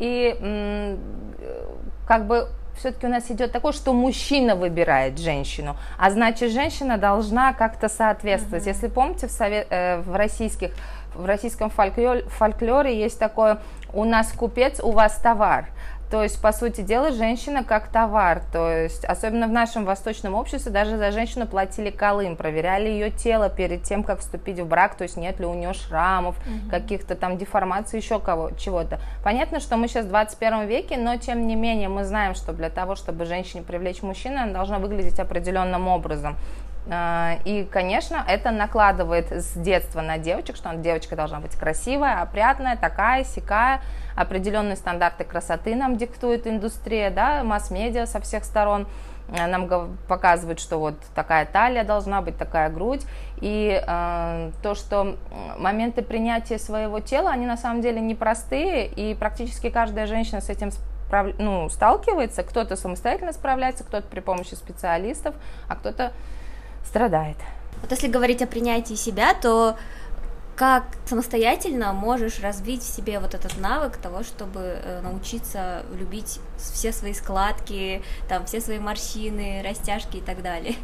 И 0.00 0.96
как 2.06 2.26
бы 2.26 2.48
все-таки 2.76 3.06
у 3.06 3.10
нас 3.10 3.30
идет 3.30 3.52
такое, 3.52 3.72
что 3.72 3.92
мужчина 3.92 4.56
выбирает 4.56 5.18
женщину, 5.18 5.76
а 5.98 6.10
значит 6.10 6.50
женщина 6.50 6.96
должна 6.96 7.52
как-то 7.52 7.88
соответствовать. 7.88 8.64
Mm-hmm. 8.64 8.74
Если 8.74 8.88
помните 8.88 9.26
в, 9.26 9.30
совет, 9.30 9.66
э, 9.70 10.00
в 10.00 10.16
российских 10.16 10.70
в 11.14 11.24
российском 11.24 11.70
фольклоре, 11.70 12.98
есть 12.98 13.18
такое 13.18 13.58
«у 13.92 14.04
нас 14.04 14.32
купец, 14.32 14.80
у 14.80 14.92
вас 14.92 15.18
товар». 15.18 15.66
То 16.10 16.24
есть, 16.24 16.42
по 16.42 16.50
сути 16.50 16.80
дела, 16.80 17.12
женщина 17.12 17.62
как 17.62 17.86
товар. 17.86 18.42
То 18.52 18.68
есть, 18.68 19.04
особенно 19.04 19.46
в 19.46 19.52
нашем 19.52 19.84
восточном 19.84 20.34
обществе, 20.34 20.72
даже 20.72 20.98
за 20.98 21.12
женщину 21.12 21.46
платили 21.46 21.90
колым, 21.90 22.34
проверяли 22.34 22.88
ее 22.88 23.10
тело 23.10 23.48
перед 23.48 23.84
тем, 23.84 24.02
как 24.02 24.18
вступить 24.18 24.58
в 24.58 24.66
брак, 24.66 24.96
то 24.96 25.04
есть 25.04 25.16
нет 25.16 25.38
ли 25.38 25.46
у 25.46 25.54
нее 25.54 25.72
шрамов, 25.72 26.36
угу. 26.38 26.70
каких-то 26.70 27.14
там 27.14 27.38
деформаций, 27.38 28.00
еще 28.00 28.18
кого, 28.18 28.50
чего-то. 28.58 28.98
Понятно, 29.22 29.60
что 29.60 29.76
мы 29.76 29.86
сейчас 29.86 30.04
в 30.04 30.08
21 30.08 30.66
веке, 30.66 30.96
но 30.96 31.16
тем 31.16 31.46
не 31.46 31.54
менее 31.54 31.88
мы 31.88 32.04
знаем, 32.04 32.34
что 32.34 32.52
для 32.52 32.70
того, 32.70 32.96
чтобы 32.96 33.24
женщине 33.24 33.62
привлечь 33.62 34.02
мужчину, 34.02 34.42
она 34.42 34.52
должна 34.52 34.80
выглядеть 34.80 35.20
определенным 35.20 35.86
образом. 35.86 36.36
А, 36.88 37.38
и, 37.44 37.64
конечно, 37.64 38.24
это 38.26 38.50
накладывает 38.50 39.30
с 39.30 39.52
детства 39.52 40.00
на 40.00 40.18
девочек, 40.18 40.56
что 40.56 40.74
девочка 40.74 41.16
должна 41.16 41.40
быть 41.40 41.54
красивая, 41.54 42.22
опрятная, 42.22 42.76
такая, 42.76 43.24
сякая. 43.24 43.80
Определенные 44.16 44.76
стандарты 44.76 45.24
красоты 45.24 45.74
нам 45.74 45.96
диктует 45.96 46.46
индустрия, 46.46 47.10
да, 47.10 47.44
масс-медиа 47.44 48.06
со 48.06 48.20
всех 48.20 48.44
сторон. 48.44 48.86
А, 49.38 49.46
нам 49.46 49.68
показывают, 50.08 50.58
что 50.58 50.78
вот 50.78 50.94
такая 51.14 51.46
талия 51.46 51.84
должна 51.84 52.22
быть, 52.22 52.36
такая 52.36 52.68
грудь, 52.68 53.06
и 53.40 53.80
э, 53.80 54.50
то, 54.62 54.74
что 54.74 55.16
моменты 55.56 56.02
принятия 56.02 56.58
своего 56.58 57.00
тела, 57.00 57.30
они 57.30 57.46
на 57.46 57.56
самом 57.56 57.80
деле 57.80 58.00
непростые, 58.00 58.86
и 58.86 59.14
практически 59.14 59.70
каждая 59.70 60.06
женщина 60.06 60.40
с 60.40 60.48
этим 60.48 60.72
справ... 60.72 61.28
ну, 61.38 61.68
сталкивается, 61.68 62.42
кто-то 62.42 62.76
самостоятельно 62.76 63.32
справляется, 63.32 63.84
кто-то 63.84 64.06
при 64.08 64.20
помощи 64.20 64.54
специалистов, 64.54 65.34
а 65.68 65.76
кто-то 65.76 66.12
страдает. 66.84 67.36
Вот 67.82 67.90
если 67.90 68.08
говорить 68.08 68.42
о 68.42 68.46
принятии 68.46 68.94
себя, 68.94 69.34
то 69.34 69.76
как 70.60 70.84
самостоятельно 71.06 71.94
можешь 71.94 72.40
развить 72.40 72.82
в 72.82 72.86
себе 72.86 73.18
вот 73.18 73.34
этот 73.34 73.58
навык 73.58 73.96
того, 73.96 74.22
чтобы 74.22 74.60
э, 74.60 75.00
научиться 75.00 75.84
любить 75.98 76.38
все 76.58 76.92
свои 76.92 77.14
складки, 77.14 78.02
там, 78.28 78.44
все 78.44 78.60
свои 78.60 78.78
морщины, 78.78 79.62
растяжки 79.64 80.18
и 80.18 80.20
так 80.20 80.42
далее? 80.42 80.74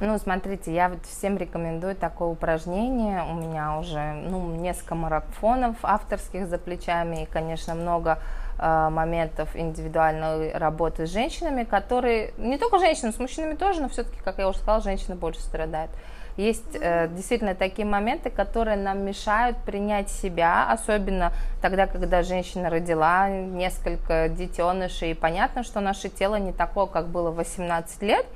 Ну, 0.00 0.18
смотрите, 0.18 0.74
я 0.74 0.88
вот 0.88 1.04
всем 1.04 1.36
рекомендую 1.36 1.94
такое 1.94 2.28
упражнение. 2.28 3.22
У 3.30 3.34
меня 3.34 3.78
уже 3.78 4.14
ну, 4.14 4.56
несколько 4.56 4.94
марафонов 4.94 5.76
авторских 5.82 6.48
за 6.48 6.58
плечами 6.58 7.24
и, 7.24 7.26
конечно, 7.26 7.74
много 7.74 8.18
моментов 8.58 9.50
индивидуальной 9.54 10.52
работы 10.52 11.06
с 11.06 11.10
женщинами, 11.10 11.64
которые, 11.64 12.32
не 12.38 12.56
только 12.56 12.78
женщинами, 12.78 13.12
с 13.12 13.18
мужчинами 13.18 13.54
тоже, 13.54 13.82
но 13.82 13.88
все-таки, 13.88 14.18
как 14.24 14.38
я 14.38 14.48
уже 14.48 14.58
сказала, 14.58 14.80
женщины 14.80 15.16
больше 15.16 15.40
страдают. 15.40 15.90
Есть 16.36 16.74
э, 16.74 17.08
действительно 17.08 17.54
такие 17.54 17.86
моменты, 17.86 18.28
которые 18.28 18.76
нам 18.76 19.04
мешают 19.04 19.56
принять 19.58 20.10
себя, 20.10 20.68
особенно 20.68 21.32
тогда, 21.62 21.86
когда 21.86 22.24
женщина 22.24 22.70
родила 22.70 23.28
несколько 23.28 24.28
детенышей, 24.28 25.12
и 25.12 25.14
понятно, 25.14 25.62
что 25.62 25.78
наше 25.78 26.08
тело 26.08 26.34
не 26.36 26.52
такое, 26.52 26.86
как 26.86 27.06
было 27.06 27.30
18 27.30 28.02
лет, 28.02 28.26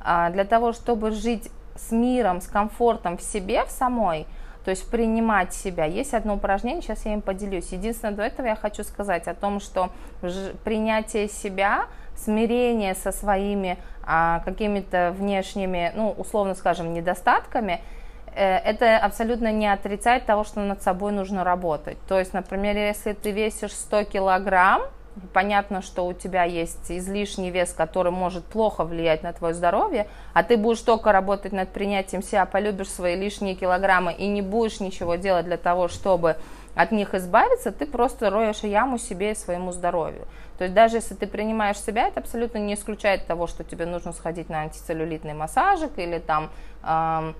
а, 0.00 0.30
для 0.30 0.44
того, 0.44 0.72
чтобы 0.72 1.10
жить 1.10 1.50
с 1.76 1.92
миром, 1.92 2.40
с 2.40 2.46
комфортом 2.46 3.18
в 3.18 3.22
себе, 3.22 3.64
в 3.66 3.70
самой, 3.70 4.26
то 4.64 4.70
есть 4.70 4.88
принимать 4.88 5.52
себя. 5.52 5.84
Есть 5.84 6.14
одно 6.14 6.34
упражнение, 6.34 6.82
сейчас 6.82 7.04
я 7.04 7.14
им 7.14 7.20
поделюсь. 7.20 7.72
Единственное, 7.72 8.14
до 8.14 8.22
этого 8.22 8.46
я 8.46 8.56
хочу 8.56 8.84
сказать 8.84 9.26
о 9.28 9.34
том, 9.34 9.60
что 9.60 9.90
принятие 10.64 11.28
себя 11.28 11.86
смирение 12.16 12.94
со 12.94 13.12
своими 13.12 13.78
а, 14.04 14.40
какими-то 14.44 15.14
внешними, 15.16 15.92
ну, 15.94 16.10
условно 16.16 16.54
скажем, 16.54 16.92
недостатками, 16.92 17.80
э, 18.34 18.56
это 18.58 18.98
абсолютно 18.98 19.50
не 19.52 19.66
отрицает 19.66 20.26
того, 20.26 20.44
что 20.44 20.60
над 20.60 20.82
собой 20.82 21.12
нужно 21.12 21.44
работать. 21.44 21.98
То 22.08 22.18
есть, 22.18 22.32
например, 22.32 22.76
если 22.76 23.12
ты 23.12 23.30
весишь 23.30 23.72
100 23.72 24.04
килограмм, 24.04 24.82
понятно, 25.32 25.82
что 25.82 26.06
у 26.06 26.12
тебя 26.12 26.44
есть 26.44 26.90
излишний 26.90 27.50
вес, 27.50 27.72
который 27.72 28.12
может 28.12 28.44
плохо 28.44 28.84
влиять 28.84 29.22
на 29.22 29.32
твое 29.32 29.54
здоровье, 29.54 30.06
а 30.32 30.42
ты 30.42 30.56
будешь 30.56 30.80
только 30.80 31.12
работать 31.12 31.52
над 31.52 31.68
принятием 31.70 32.22
себя, 32.22 32.46
полюбишь 32.46 32.90
свои 32.90 33.16
лишние 33.16 33.54
килограммы 33.54 34.12
и 34.12 34.26
не 34.26 34.42
будешь 34.42 34.80
ничего 34.80 35.16
делать 35.16 35.46
для 35.46 35.56
того, 35.56 35.88
чтобы 35.88 36.36
от 36.74 36.90
них 36.90 37.14
избавиться, 37.14 37.70
ты 37.70 37.84
просто 37.84 38.30
роешь 38.30 38.60
яму 38.60 38.98
себе 38.98 39.32
и 39.32 39.34
своему 39.34 39.72
здоровью. 39.72 40.26
То 40.56 40.64
есть 40.64 40.74
даже 40.74 40.96
если 40.96 41.14
ты 41.14 41.26
принимаешь 41.26 41.78
себя, 41.78 42.08
это 42.08 42.20
абсолютно 42.20 42.58
не 42.58 42.74
исключает 42.74 43.26
того, 43.26 43.46
что 43.46 43.64
тебе 43.64 43.84
нужно 43.84 44.12
сходить 44.12 44.48
на 44.48 44.62
антицеллюлитный 44.62 45.34
массажик 45.34 45.98
или 45.98 46.18
там 46.18 46.50
э, 46.82 47.32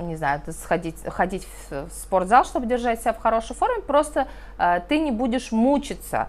не 0.00 0.16
знаю, 0.16 0.40
сходить, 0.50 0.96
ходить 1.06 1.46
в 1.70 1.88
спортзал, 1.90 2.44
чтобы 2.44 2.66
держать 2.66 3.00
себя 3.00 3.12
в 3.12 3.18
хорошей 3.18 3.54
форме, 3.54 3.82
просто 3.82 4.26
э, 4.58 4.80
ты 4.88 4.98
не 4.98 5.10
будешь 5.10 5.52
мучиться 5.52 6.28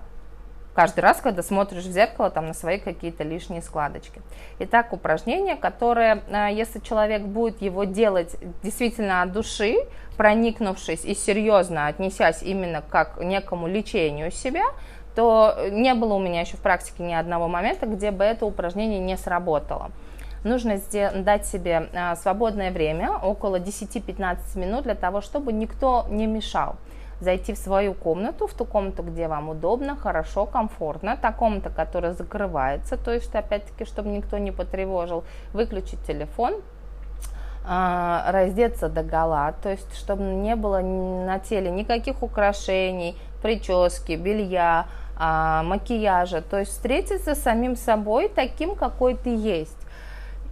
каждый 0.73 1.01
раз, 1.01 1.21
когда 1.21 1.43
смотришь 1.43 1.83
в 1.83 1.91
зеркало 1.91 2.29
там, 2.29 2.47
на 2.47 2.53
свои 2.53 2.79
какие-то 2.79 3.23
лишние 3.23 3.61
складочки. 3.61 4.21
Итак, 4.59 4.93
упражнение, 4.93 5.55
которое, 5.55 6.23
э, 6.27 6.49
если 6.53 6.79
человек 6.79 7.23
будет 7.23 7.61
его 7.61 7.83
делать 7.83 8.35
действительно 8.63 9.21
от 9.21 9.31
души, 9.31 9.75
проникнувшись 10.17 11.05
и 11.05 11.15
серьезно 11.15 11.87
отнесясь 11.87 12.43
именно 12.43 12.83
как 12.87 13.15
к 13.15 13.23
некому 13.23 13.67
лечению 13.67 14.31
себя, 14.31 14.65
то 15.15 15.55
не 15.69 15.93
было 15.93 16.15
у 16.15 16.19
меня 16.19 16.41
еще 16.41 16.57
в 16.57 16.61
практике 16.61 17.03
ни 17.03 17.13
одного 17.13 17.47
момента, 17.47 17.85
где 17.85 18.11
бы 18.11 18.23
это 18.23 18.45
упражнение 18.45 18.99
не 18.99 19.17
сработало. 19.17 19.91
Нужно 20.43 20.77
дать 21.15 21.45
себе 21.45 21.89
э, 21.93 22.15
свободное 22.15 22.71
время, 22.71 23.11
около 23.11 23.59
10-15 23.59 24.59
минут, 24.59 24.83
для 24.83 24.95
того, 24.95 25.21
чтобы 25.21 25.53
никто 25.53 26.05
не 26.09 26.27
мешал 26.27 26.75
зайти 27.19 27.53
в 27.53 27.57
свою 27.57 27.93
комнату, 27.93 28.47
в 28.47 28.53
ту 28.53 28.65
комнату, 28.65 29.03
где 29.03 29.27
вам 29.27 29.49
удобно, 29.49 29.95
хорошо, 29.95 30.45
комфортно, 30.45 31.17
та 31.21 31.31
комната, 31.31 31.69
которая 31.69 32.13
закрывается, 32.13 32.97
то 32.97 33.11
есть, 33.11 33.33
опять-таки, 33.35 33.85
чтобы 33.85 34.09
никто 34.09 34.37
не 34.37 34.51
потревожил, 34.51 35.23
выключить 35.53 36.03
телефон, 36.05 36.61
а, 37.65 38.29
раздеться 38.31 38.89
до 38.89 39.03
гола, 39.03 39.53
то 39.61 39.69
есть, 39.69 39.95
чтобы 39.95 40.23
не 40.23 40.55
было 40.55 40.79
на 40.79 41.39
теле 41.39 41.71
никаких 41.71 42.21
украшений, 42.21 43.17
прически, 43.41 44.13
белья, 44.13 44.87
а, 45.15 45.63
макияжа, 45.63 46.41
то 46.41 46.59
есть 46.59 46.71
встретиться 46.71 47.35
с 47.35 47.41
самим 47.41 47.75
собой 47.75 48.27
таким, 48.27 48.75
какой 48.75 49.15
ты 49.15 49.33
есть, 49.35 49.77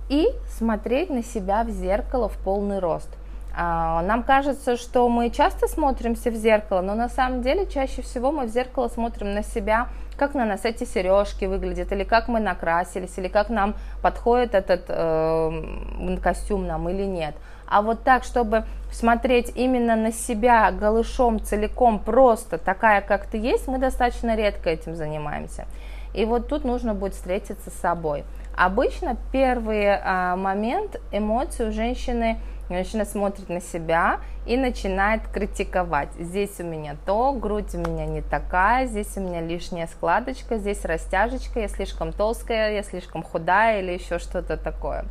и 0.07 0.27
смотреть 0.57 1.09
на 1.09 1.23
себя 1.23 1.63
в 1.63 1.69
зеркало 1.69 2.29
в 2.29 2.37
полный 2.37 2.79
рост. 2.79 3.09
А, 3.53 4.01
нам 4.03 4.23
кажется, 4.23 4.77
что 4.77 5.07
мы 5.09 5.29
часто 5.29 5.67
смотримся 5.67 6.31
в 6.31 6.35
зеркало, 6.35 6.81
но 6.81 6.95
на 6.95 7.09
самом 7.09 7.41
деле 7.41 7.67
чаще 7.67 8.01
всего 8.01 8.31
мы 8.31 8.45
в 8.45 8.49
зеркало 8.49 8.87
смотрим 8.87 9.33
на 9.33 9.43
себя, 9.43 9.89
как 10.17 10.35
на 10.35 10.45
нас 10.45 10.63
эти 10.63 10.85
сережки 10.85 11.45
выглядят, 11.45 11.91
или 11.91 12.03
как 12.03 12.27
мы 12.27 12.39
накрасились, 12.39 13.17
или 13.17 13.27
как 13.27 13.49
нам 13.49 13.75
подходит 14.01 14.55
этот 14.55 14.85
э, 14.87 16.17
костюм 16.23 16.65
нам 16.65 16.87
или 16.89 17.03
нет. 17.03 17.35
А 17.67 17.81
вот 17.81 18.03
так, 18.03 18.23
чтобы 18.23 18.65
смотреть 18.91 19.51
именно 19.55 19.95
на 19.95 20.11
себя 20.11 20.71
голышом 20.71 21.41
целиком, 21.41 21.99
просто 21.99 22.57
такая, 22.57 23.01
как 23.01 23.25
ты 23.25 23.37
есть, 23.37 23.67
мы 23.67 23.79
достаточно 23.79 24.35
редко 24.35 24.69
этим 24.69 24.95
занимаемся. 24.95 25.65
И 26.13 26.25
вот 26.25 26.47
тут 26.47 26.65
нужно 26.65 26.93
будет 26.93 27.13
встретиться 27.13 27.69
с 27.69 27.73
собой. 27.73 28.23
Обычно 28.55 29.17
первый 29.31 29.85
э, 29.85 30.35
момент 30.35 31.01
эмоций 31.11 31.67
у 31.67 31.71
женщины– 31.73 32.37
Женщина 32.71 33.03
смотрит 33.03 33.49
на 33.49 33.59
себя 33.59 34.21
и 34.45 34.55
начинает 34.55 35.27
критиковать. 35.27 36.07
Здесь 36.17 36.57
у 36.61 36.63
меня 36.63 36.95
то, 37.05 37.33
грудь 37.33 37.75
у 37.75 37.79
меня 37.79 38.05
не 38.05 38.21
такая, 38.21 38.85
здесь 38.85 39.17
у 39.17 39.19
меня 39.19 39.41
лишняя 39.41 39.87
складочка, 39.87 40.57
здесь 40.57 40.85
растяжечка, 40.85 41.59
я 41.59 41.67
слишком 41.67 42.13
толстая, 42.13 42.75
я 42.75 42.83
слишком 42.83 43.23
худая 43.23 43.81
или 43.81 43.91
еще 43.91 44.19
что-то 44.19 44.55
такое. 44.55 45.03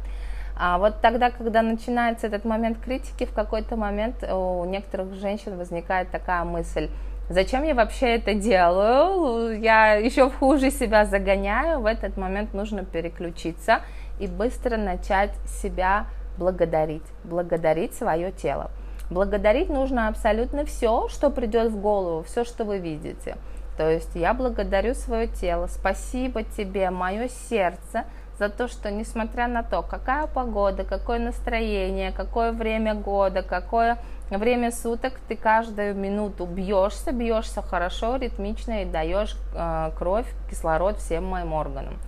А 0.57 0.79
вот 0.79 1.03
тогда, 1.03 1.31
когда 1.31 1.61
начинается 1.61 2.29
этот 2.29 2.47
момент 2.47 2.79
критики, 2.83 3.27
в 3.27 3.35
какой-то 3.35 3.77
момент 3.77 4.25
у 4.25 4.65
некоторых 4.65 5.13
женщин 5.17 5.59
возникает 5.59 6.11
такая 6.11 6.45
мысль, 6.45 6.89
зачем 7.29 7.63
я 7.65 7.75
вообще 7.75 8.15
это 8.15 8.33
делаю, 8.33 9.61
я 9.61 9.97
еще 9.97 10.31
хуже 10.31 10.71
себя 10.71 11.05
загоняю, 11.05 11.81
в 11.81 11.87
этот 11.87 12.17
момент 12.17 12.55
нужно 12.55 12.87
переключиться 12.87 13.83
и 14.19 14.27
быстро 14.27 14.79
начать 14.79 15.33
себя 15.47 16.07
благодарить, 16.37 17.03
благодарить 17.25 17.95
свое 17.95 18.33
тело. 18.33 18.71
Благодарить 19.11 19.69
нужно 19.69 20.09
абсолютно 20.09 20.65
все, 20.65 21.09
что 21.09 21.31
придет 21.31 21.73
в 21.73 21.81
голову, 21.81 22.23
все, 22.23 22.45
что 22.45 22.65
вы 22.65 22.79
видите. 22.79 23.37
То 23.77 23.91
есть 23.91 24.15
я 24.15 24.35
благодарю 24.35 24.95
свое 24.95 25.27
тело, 25.27 25.67
спасибо 25.67 26.43
тебе, 26.43 26.91
мое 26.91 27.29
сердце, 27.29 28.05
за 28.39 28.49
то, 28.49 28.69
что 28.69 28.91
несмотря 28.91 29.49
на 29.49 29.63
то, 29.63 29.83
какая 29.83 30.27
погода, 30.27 30.85
какое 30.85 31.19
настроение, 31.19 32.11
какое 32.11 32.53
время 32.53 32.95
года, 32.95 33.43
какое 33.43 33.99
время 34.31 34.71
суток, 34.71 35.15
ты 35.29 35.37
каждую 35.37 35.95
минуту 35.95 36.47
бьешься, 36.47 37.13
бьешься 37.13 37.61
хорошо, 37.63 38.17
ритмично 38.17 38.83
и 38.83 38.87
даешь 38.87 39.37
э, 39.55 39.91
кровь, 39.99 40.27
кислород 40.49 40.99
всем 40.99 41.27
моим 41.27 41.53
органам. 41.53 41.99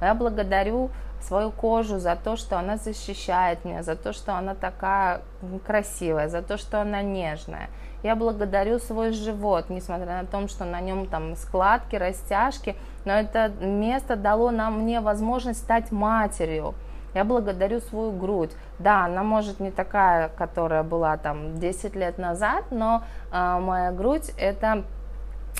Я 0.00 0.14
благодарю 0.14 0.90
свою 1.22 1.50
кожу 1.50 1.98
за 1.98 2.16
то, 2.16 2.36
что 2.36 2.58
она 2.58 2.76
защищает 2.76 3.64
меня, 3.64 3.82
за 3.82 3.96
то, 3.96 4.12
что 4.12 4.34
она 4.34 4.54
такая 4.54 5.22
красивая, 5.66 6.28
за 6.28 6.42
то, 6.42 6.56
что 6.58 6.80
она 6.80 7.02
нежная. 7.02 7.68
Я 8.02 8.16
благодарю 8.16 8.78
свой 8.78 9.12
живот, 9.12 9.68
несмотря 9.68 10.22
на 10.22 10.26
то, 10.26 10.48
что 10.48 10.64
на 10.64 10.80
нем 10.80 11.06
там 11.06 11.36
складки, 11.36 11.96
растяжки, 11.96 12.76
но 13.04 13.12
это 13.12 13.48
место 13.60 14.16
дало 14.16 14.50
нам 14.50 14.80
мне 14.80 15.00
возможность 15.00 15.60
стать 15.60 15.92
матерью. 15.92 16.74
Я 17.14 17.24
благодарю 17.24 17.80
свою 17.80 18.12
грудь. 18.12 18.52
Да, 18.78 19.04
она 19.04 19.22
может 19.22 19.60
не 19.60 19.70
такая, 19.70 20.28
которая 20.28 20.82
была 20.82 21.16
там 21.16 21.58
10 21.58 21.96
лет 21.96 22.18
назад, 22.18 22.66
но 22.70 23.02
э, 23.32 23.58
моя 23.60 23.90
грудь 23.90 24.30
это 24.38 24.84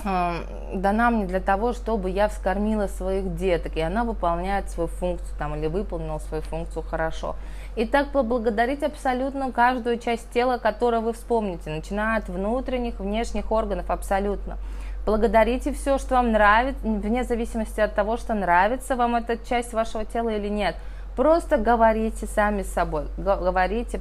дана 0.03 1.09
мне 1.09 1.25
для 1.25 1.39
того, 1.39 1.73
чтобы 1.73 2.09
я 2.09 2.27
вскормила 2.27 2.87
своих 2.87 3.35
деток, 3.35 3.75
и 3.75 3.81
она 3.81 4.03
выполняет 4.03 4.69
свою 4.69 4.87
функцию 4.87 5.37
там, 5.37 5.55
или 5.55 5.67
выполнила 5.67 6.19
свою 6.19 6.43
функцию 6.43 6.83
хорошо. 6.83 7.35
И 7.75 7.85
так 7.85 8.11
поблагодарить 8.11 8.83
абсолютно 8.83 9.51
каждую 9.51 9.97
часть 9.97 10.29
тела, 10.31 10.57
которую 10.57 11.01
вы 11.01 11.13
вспомните, 11.13 11.69
начиная 11.69 12.19
от 12.19 12.29
внутренних, 12.29 12.99
внешних 12.99 13.51
органов, 13.51 13.89
абсолютно. 13.89 14.57
Благодарите 15.05 15.73
все, 15.73 15.97
что 15.97 16.15
вам 16.15 16.31
нравится, 16.31 16.79
вне 16.83 17.23
зависимости 17.23 17.79
от 17.79 17.95
того, 17.95 18.17
что 18.17 18.33
нравится 18.33 18.95
вам 18.95 19.15
эта 19.15 19.37
часть 19.37 19.73
вашего 19.73 20.05
тела 20.05 20.29
или 20.29 20.47
нет. 20.47 20.75
Просто 21.15 21.57
говорите 21.57 22.27
сами 22.27 22.63
с 22.63 22.71
собой, 22.71 23.05
говорите, 23.17 23.99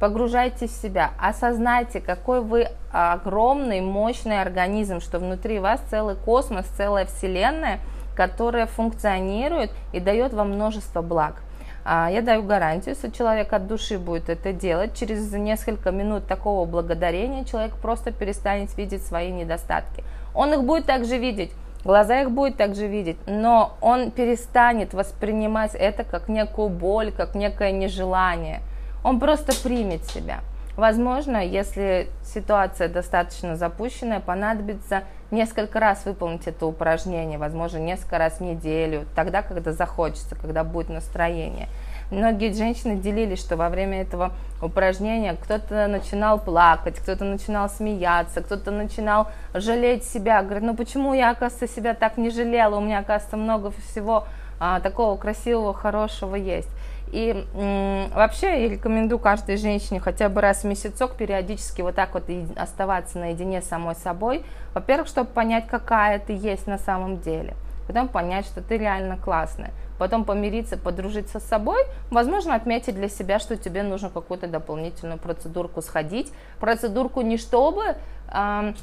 Погружайтесь 0.00 0.70
в 0.70 0.82
себя, 0.82 1.12
осознайте, 1.20 2.00
какой 2.00 2.40
вы 2.40 2.68
огромный, 2.90 3.80
мощный 3.80 4.42
организм, 4.42 5.00
что 5.00 5.18
внутри 5.18 5.60
вас 5.60 5.80
целый 5.88 6.16
космос, 6.16 6.66
целая 6.76 7.06
вселенная, 7.06 7.78
которая 8.16 8.66
функционирует 8.66 9.70
и 9.92 10.00
дает 10.00 10.32
вам 10.32 10.50
множество 10.50 11.00
благ. 11.00 11.36
А, 11.84 12.08
я 12.10 12.22
даю 12.22 12.42
гарантию, 12.42 12.94
если 12.94 13.10
человек 13.10 13.52
от 13.52 13.66
души 13.66 13.98
будет 13.98 14.28
это 14.28 14.52
делать, 14.52 14.96
через 14.96 15.32
несколько 15.32 15.90
минут 15.90 16.26
такого 16.26 16.64
благодарения 16.66 17.44
человек 17.44 17.74
просто 17.76 18.10
перестанет 18.10 18.76
видеть 18.76 19.06
свои 19.06 19.30
недостатки. 19.30 20.02
Он 20.34 20.52
их 20.54 20.64
будет 20.64 20.86
также 20.86 21.18
видеть, 21.18 21.52
глаза 21.84 22.22
их 22.22 22.30
будет 22.30 22.56
также 22.56 22.88
видеть, 22.88 23.18
но 23.26 23.76
он 23.80 24.10
перестанет 24.10 24.92
воспринимать 24.92 25.74
это 25.74 26.02
как 26.02 26.28
некую 26.28 26.68
боль, 26.68 27.12
как 27.12 27.36
некое 27.36 27.70
нежелание– 27.70 28.60
он 29.04 29.20
просто 29.20 29.52
примет 29.62 30.04
себя. 30.06 30.40
Возможно, 30.76 31.36
если 31.36 32.08
ситуация 32.24 32.88
достаточно 32.88 33.54
запущенная, 33.54 34.18
понадобится 34.18 35.04
несколько 35.30 35.78
раз 35.78 36.04
выполнить 36.04 36.48
это 36.48 36.66
упражнение, 36.66 37.38
возможно, 37.38 37.78
несколько 37.78 38.18
раз 38.18 38.38
в 38.38 38.40
неделю, 38.40 39.04
тогда, 39.14 39.42
когда 39.42 39.72
захочется, 39.72 40.34
когда 40.34 40.64
будет 40.64 40.88
настроение. 40.88 41.68
Многие 42.10 42.52
женщины 42.52 42.96
делились, 42.96 43.40
что 43.40 43.56
во 43.56 43.68
время 43.68 44.02
этого 44.02 44.32
упражнения 44.62 45.36
кто-то 45.40 45.86
начинал 45.86 46.38
плакать, 46.38 46.98
кто-то 46.98 47.24
начинал 47.24 47.68
смеяться, 47.68 48.42
кто-то 48.42 48.70
начинал 48.70 49.28
жалеть 49.52 50.04
себя. 50.04 50.42
Говорит, 50.42 50.62
ну 50.62 50.76
почему 50.76 51.14
я, 51.14 51.30
оказывается, 51.30 51.74
себя 51.74 51.94
так 51.94 52.16
не 52.16 52.30
жалела, 52.30 52.76
у 52.76 52.80
меня, 52.80 53.00
оказывается, 53.00 53.36
много 53.36 53.70
всего 53.70 54.26
а, 54.60 54.80
такого 54.80 55.16
красивого, 55.16 55.74
хорошего 55.74 56.36
есть. 56.36 56.70
И 57.12 57.46
м, 57.54 58.10
вообще 58.10 58.64
я 58.64 58.68
рекомендую 58.68 59.18
каждой 59.18 59.56
женщине 59.56 60.00
хотя 60.00 60.28
бы 60.28 60.40
раз 60.40 60.62
в 60.62 60.64
месяцок 60.64 61.14
периодически 61.14 61.82
вот 61.82 61.94
так 61.94 62.14
вот 62.14 62.24
и 62.28 62.46
оставаться 62.56 63.18
наедине 63.18 63.62
с 63.62 63.66
самой 63.66 63.94
собой. 63.94 64.44
Во-первых, 64.74 65.06
чтобы 65.06 65.30
понять, 65.30 65.66
какая 65.68 66.18
ты 66.18 66.32
есть 66.32 66.66
на 66.66 66.78
самом 66.78 67.20
деле. 67.20 67.54
потом 67.86 68.08
понять, 68.08 68.46
что 68.46 68.62
ты 68.62 68.78
реально 68.78 69.16
классная, 69.16 69.70
потом 70.04 70.26
помириться, 70.26 70.76
подружиться 70.76 71.40
с 71.40 71.44
собой, 71.44 71.78
возможно, 72.10 72.54
отметить 72.54 72.94
для 72.94 73.08
себя, 73.08 73.38
что 73.38 73.56
тебе 73.56 73.82
нужно 73.82 74.10
какую-то 74.10 74.46
дополнительную 74.46 75.18
процедурку 75.18 75.80
сходить. 75.80 76.30
Процедурку 76.60 77.22
не 77.22 77.38
чтобы 77.38 77.96
э, 78.30 78.74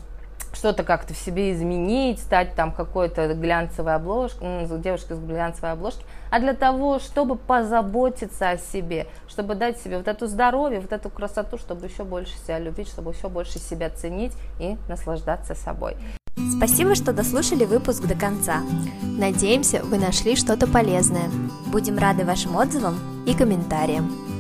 что-то 0.52 0.84
как-то 0.84 1.14
в 1.14 1.18
себе 1.18 1.52
изменить, 1.52 2.18
стать 2.20 2.56
там 2.56 2.72
какой-то 2.72 3.36
глянцевой 3.36 3.94
обложкой, 3.94 4.66
девушкой 4.80 5.18
с 5.18 5.20
глянцевой 5.20 5.74
обложки, 5.74 6.04
а 6.32 6.40
для 6.40 6.56
того, 6.56 6.98
чтобы 6.98 7.36
позаботиться 7.36 8.50
о 8.50 8.58
себе, 8.58 9.06
чтобы 9.28 9.54
дать 9.54 9.78
себе 9.78 9.98
вот 9.98 10.08
эту 10.08 10.26
здоровье, 10.26 10.80
вот 10.80 10.92
эту 10.92 11.12
красоту, 11.12 11.60
чтобы 11.60 11.86
еще 11.86 12.04
больше 12.04 12.36
себя 12.40 12.58
любить, 12.58 12.88
чтобы 12.88 13.12
еще 13.12 13.30
больше 13.30 13.60
себя 13.60 13.92
ценить 13.92 14.34
и 14.60 14.76
наслаждаться 14.90 15.54
собой. 15.54 15.96
Спасибо, 16.36 16.96
что 16.96 17.14
дослушали 17.14 17.66
выпуск 17.66 18.04
до 18.04 18.16
конца. 18.16 18.62
Надеемся, 19.02 19.84
вы 19.84 19.98
нашли 19.98 20.36
что-то 20.36 20.68
полезное. 20.68 21.30
Будем 21.68 21.98
рады 21.98 22.26
вашим 22.26 22.56
отзывам 22.56 22.96
и 23.26 23.34
комментариям. 23.34 24.31